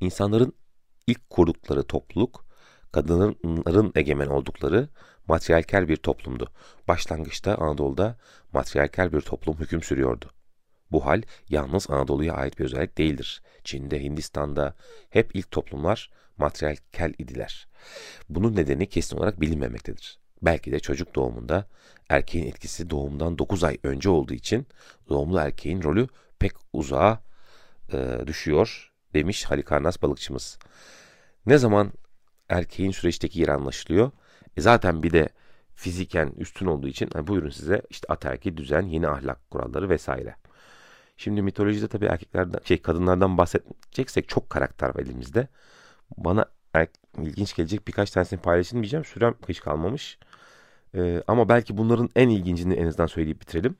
İnsanların 0.00 0.52
ilk 1.06 1.30
kurdukları 1.30 1.82
topluluk, 1.82 2.44
kadınların 2.92 3.92
egemen 3.94 4.26
oldukları 4.26 4.88
materyalkel 5.26 5.88
bir 5.88 5.96
toplumdu. 5.96 6.50
Başlangıçta 6.88 7.54
Anadolu'da 7.54 8.16
materyalkel 8.52 9.12
bir 9.12 9.20
toplum 9.20 9.58
hüküm 9.58 9.82
sürüyordu. 9.82 10.30
Bu 10.90 11.06
hal 11.06 11.22
yalnız 11.48 11.90
Anadolu'ya 11.90 12.34
ait 12.34 12.58
bir 12.58 12.64
özellik 12.64 12.98
değildir. 12.98 13.42
Çin'de, 13.64 14.02
Hindistan'da 14.02 14.74
hep 15.10 15.36
ilk 15.36 15.50
toplumlar 15.50 16.10
materyalkel 16.36 17.14
idiler. 17.18 17.68
Bunun 18.28 18.56
nedeni 18.56 18.88
kesin 18.88 19.16
olarak 19.16 19.40
bilinmemektedir. 19.40 20.18
Belki 20.42 20.72
de 20.72 20.80
çocuk 20.80 21.14
doğumunda 21.14 21.66
erkeğin 22.08 22.46
etkisi 22.46 22.90
doğumdan 22.90 23.38
9 23.38 23.64
ay 23.64 23.78
önce 23.82 24.08
olduğu 24.08 24.34
için 24.34 24.66
doğumlu 25.08 25.38
erkeğin 25.38 25.82
rolü 25.82 26.08
pek 26.38 26.52
uzağa 26.72 27.22
e, 27.92 28.20
düşüyor 28.26 28.92
demiş 29.14 29.44
Halikarnas 29.44 30.02
balıkçımız. 30.02 30.58
Ne 31.46 31.58
zaman 31.58 31.92
erkeğin 32.48 32.90
süreçteki 32.90 33.40
yeri 33.40 33.52
anlaşılıyor? 33.52 34.10
E 34.56 34.60
zaten 34.60 35.02
bir 35.02 35.12
de 35.12 35.28
fiziken 35.74 36.32
üstün 36.36 36.66
olduğu 36.66 36.88
için 36.88 37.10
hani 37.12 37.26
buyurun 37.26 37.50
size 37.50 37.82
işte 37.90 38.06
ataerkil 38.08 38.56
düzen, 38.56 38.82
yeni 38.82 39.08
ahlak 39.08 39.50
kuralları 39.50 39.88
vesaire. 39.88 40.36
Şimdi 41.16 41.42
mitolojide 41.42 41.88
tabii 41.88 42.06
erkeklerden, 42.06 42.60
şey 42.64 42.82
kadınlardan 42.82 43.38
bahsedeceksek 43.38 44.28
çok 44.28 44.50
karakter 44.50 44.88
var 44.88 45.00
elimizde. 45.00 45.48
Bana 46.16 46.44
er, 46.80 46.88
ilginç 47.22 47.54
gelecek 47.54 47.88
birkaç 47.88 48.10
tanesini 48.10 48.40
paylaşayım 48.40 48.82
diyeceğim. 48.82 49.04
Sürem 49.04 49.34
hiç 49.48 49.60
kalmamış. 49.60 50.18
Ee, 50.94 51.22
ama 51.26 51.48
belki 51.48 51.76
bunların 51.76 52.10
en 52.16 52.28
ilgincini 52.28 52.74
en 52.74 52.86
azından 52.86 53.06
söyleyip 53.06 53.40
bitirelim. 53.40 53.76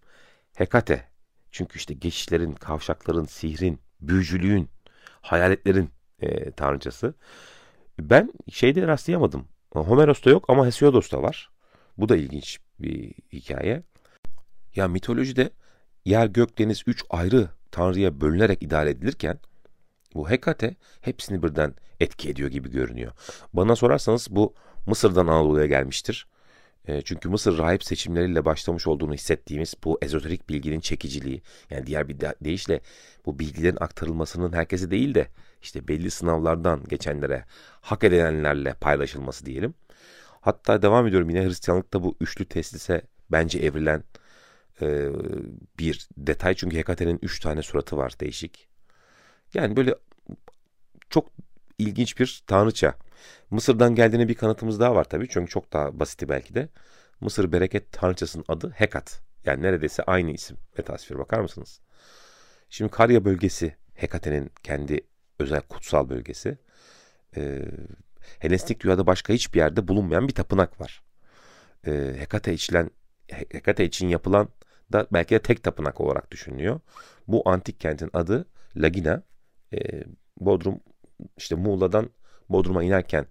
Hekate. 0.54 1.04
Çünkü 1.50 1.78
işte 1.78 1.94
geçişlerin, 1.94 2.52
kavşakların, 2.52 3.24
sihrin, 3.24 3.80
büyücülüğün, 4.00 4.68
hayaletlerin 5.20 5.90
e, 6.20 6.50
tanrıcası. 6.50 7.14
Ben 7.98 8.32
şeyde 8.50 8.86
rastlayamadım. 8.86 9.48
Homeros'ta 9.72 10.30
yok 10.30 10.44
ama 10.48 10.66
Hesiodos'ta 10.66 11.22
var. 11.22 11.50
Bu 11.98 12.08
da 12.08 12.16
ilginç 12.16 12.58
bir 12.80 13.12
hikaye. 13.32 13.82
Ya 14.74 14.88
mitolojide 14.88 15.50
yer 16.04 16.26
gök 16.26 16.58
deniz 16.58 16.82
üç 16.86 17.04
ayrı 17.10 17.48
tanrıya 17.70 18.20
bölünerek 18.20 18.62
idare 18.62 18.90
edilirken 18.90 19.38
bu 20.14 20.30
Hekate 20.30 20.76
hepsini 21.00 21.42
birden 21.42 21.74
etki 22.00 22.30
ediyor 22.30 22.50
gibi 22.50 22.70
görünüyor. 22.70 23.12
Bana 23.52 23.76
sorarsanız 23.76 24.28
bu 24.30 24.54
Mısır'dan 24.86 25.26
Anadolu'ya 25.26 25.66
gelmiştir 25.66 26.26
E, 26.88 27.02
çünkü 27.02 27.28
Mısır 27.28 27.58
rahip 27.58 27.84
seçimleriyle 27.84 28.44
başlamış 28.44 28.86
olduğunu 28.86 29.14
hissettiğimiz 29.14 29.74
bu 29.84 29.98
ezoterik 30.02 30.48
bilginin 30.48 30.80
çekiciliği, 30.80 31.42
yani 31.70 31.86
diğer 31.86 32.08
bir 32.08 32.20
deyişle 32.20 32.80
bu 33.26 33.38
bilgilerin 33.38 33.76
aktarılmasının 33.80 34.52
herkese 34.52 34.90
değil 34.90 35.14
de 35.14 35.28
işte 35.62 35.88
belli 35.88 36.10
sınavlardan 36.10 36.84
geçenlere, 36.88 37.44
hak 37.80 38.04
edenlerle 38.04 38.74
paylaşılması 38.74 39.46
diyelim. 39.46 39.74
Hatta 40.40 40.82
devam 40.82 41.06
ediyorum 41.06 41.30
yine 41.30 41.44
Hristiyanlıkta 41.44 42.02
bu 42.02 42.16
üçlü 42.20 42.44
teslise 42.44 43.02
bence 43.30 43.58
evrilen 43.58 44.04
e, 44.82 45.08
bir 45.78 46.08
detay. 46.16 46.54
Çünkü 46.54 46.76
Hekate'nin 46.76 47.18
üç 47.22 47.40
tane 47.40 47.62
suratı 47.62 47.96
var 47.96 48.14
değişik. 48.20 48.68
Yani 49.54 49.76
böyle 49.76 49.94
çok 51.10 51.28
ilginç 51.78 52.18
bir 52.20 52.42
tanrıça. 52.46 52.94
Mısır'dan 53.50 53.94
geldiğine 53.94 54.28
bir 54.28 54.34
kanıtımız 54.34 54.80
daha 54.80 54.94
var 54.94 55.04
tabii. 55.04 55.28
Çünkü 55.28 55.50
çok 55.50 55.72
daha 55.72 56.00
basiti 56.00 56.28
belki 56.28 56.54
de. 56.54 56.68
Mısır 57.20 57.52
bereket 57.52 57.92
tanrıçasının 57.92 58.44
adı 58.48 58.70
Hekat. 58.70 59.22
Yani 59.44 59.62
neredeyse 59.62 60.02
aynı 60.02 60.30
isim 60.30 60.56
ve 60.78 60.82
tasvir 60.82 61.18
bakar 61.18 61.40
mısınız? 61.40 61.80
Şimdi 62.70 62.90
Karya 62.90 63.24
bölgesi 63.24 63.76
Hekate'nin 63.94 64.50
kendi 64.62 65.00
özel 65.38 65.60
kutsal 65.60 66.08
bölgesi. 66.08 66.58
Ee, 67.36 67.64
Helenistik 68.38 68.80
dünyada 68.80 69.06
başka 69.06 69.32
hiçbir 69.32 69.58
yerde 69.58 69.88
bulunmayan 69.88 70.28
bir 70.28 70.34
tapınak 70.34 70.80
var. 70.80 71.02
Ee, 71.86 72.14
Hekate 72.18 72.54
içilen 72.54 72.90
Hekate 73.28 73.84
için 73.84 74.08
yapılan 74.08 74.48
da 74.92 75.06
belki 75.12 75.34
de 75.34 75.38
tek 75.38 75.62
tapınak 75.62 76.00
olarak 76.00 76.30
düşünülüyor. 76.30 76.80
Bu 77.28 77.48
antik 77.48 77.80
kentin 77.80 78.10
adı 78.12 78.46
Lagina. 78.76 79.22
Ee, 79.72 80.04
Bodrum 80.40 80.80
işte 81.36 81.54
Muğla'dan 81.54 82.10
Bodrum'a 82.48 82.82
inerken 82.82 83.26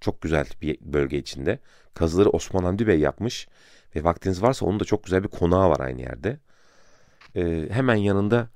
çok 0.00 0.22
güzel 0.22 0.46
bir 0.62 0.78
bölge 0.80 1.18
içinde. 1.18 1.58
Kazıları 1.94 2.30
Osman 2.30 2.64
Hamdi 2.64 2.86
Bey 2.86 2.98
yapmış 3.00 3.48
ve 3.96 4.04
vaktiniz 4.04 4.42
varsa 4.42 4.66
onun 4.66 4.80
da 4.80 4.84
çok 4.84 5.04
güzel 5.04 5.22
bir 5.22 5.28
konağı 5.28 5.70
var 5.70 5.80
aynı 5.80 6.00
yerde. 6.00 6.38
Ee, 7.36 7.68
hemen 7.70 7.94
yanında 7.94 8.48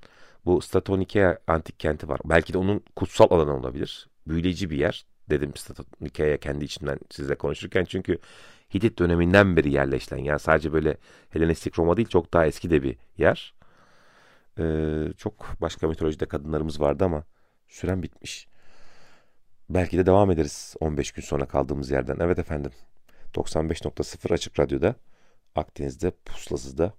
bu 0.45 0.61
Statonikea 0.61 1.39
antik 1.47 1.81
kenti 1.81 2.09
var. 2.09 2.21
Belki 2.25 2.53
de 2.53 2.59
onun 2.59 2.85
kutsal 2.97 3.27
alanı 3.31 3.57
olabilir. 3.57 4.09
Büyüleyici 4.27 4.71
bir 4.71 4.77
yer 4.77 5.05
dedim 5.31 5.57
Statonikea 5.57 6.37
kendi 6.37 6.65
içimden 6.65 6.99
sizle 7.11 7.35
konuşurken 7.35 7.85
çünkü 7.85 8.19
Hitit 8.75 8.99
döneminden 8.99 9.57
beri 9.57 9.73
yerleşilen 9.73 10.19
yani 10.19 10.39
sadece 10.39 10.73
böyle 10.73 10.97
Helenistik 11.31 11.79
Roma 11.79 11.97
değil 11.97 12.09
çok 12.09 12.33
daha 12.33 12.47
eski 12.47 12.71
de 12.71 12.83
bir 12.83 12.97
yer. 13.19 13.55
Ee, 14.59 15.05
çok 15.17 15.61
başka 15.61 15.89
mitolojide 15.89 16.27
kadınlarımız 16.27 16.81
vardı 16.81 17.05
ama 17.05 17.25
süren 17.69 18.03
bitmiş. 18.03 18.49
Belki 19.75 19.99
de 19.99 20.07
devam 20.07 20.31
ederiz 20.31 20.75
15 20.81 21.13
gün 21.13 21.23
sonra 21.23 21.47
kaldığımız 21.47 21.91
yerden. 21.91 22.17
Evet 22.21 22.39
efendim 22.39 22.71
95.0 23.35 24.35
Açık 24.35 24.61
Radyo'da 24.61 24.95
Akdeniz'de 25.55 26.11
Puslasız'da 26.11 26.95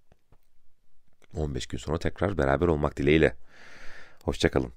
15 1.36 1.68
gün 1.68 1.78
sonra 1.78 1.98
tekrar 1.98 2.38
beraber 2.38 2.68
olmak 2.68 2.98
dileğiyle. 2.98 3.36
Hoşçakalın. 4.24 4.74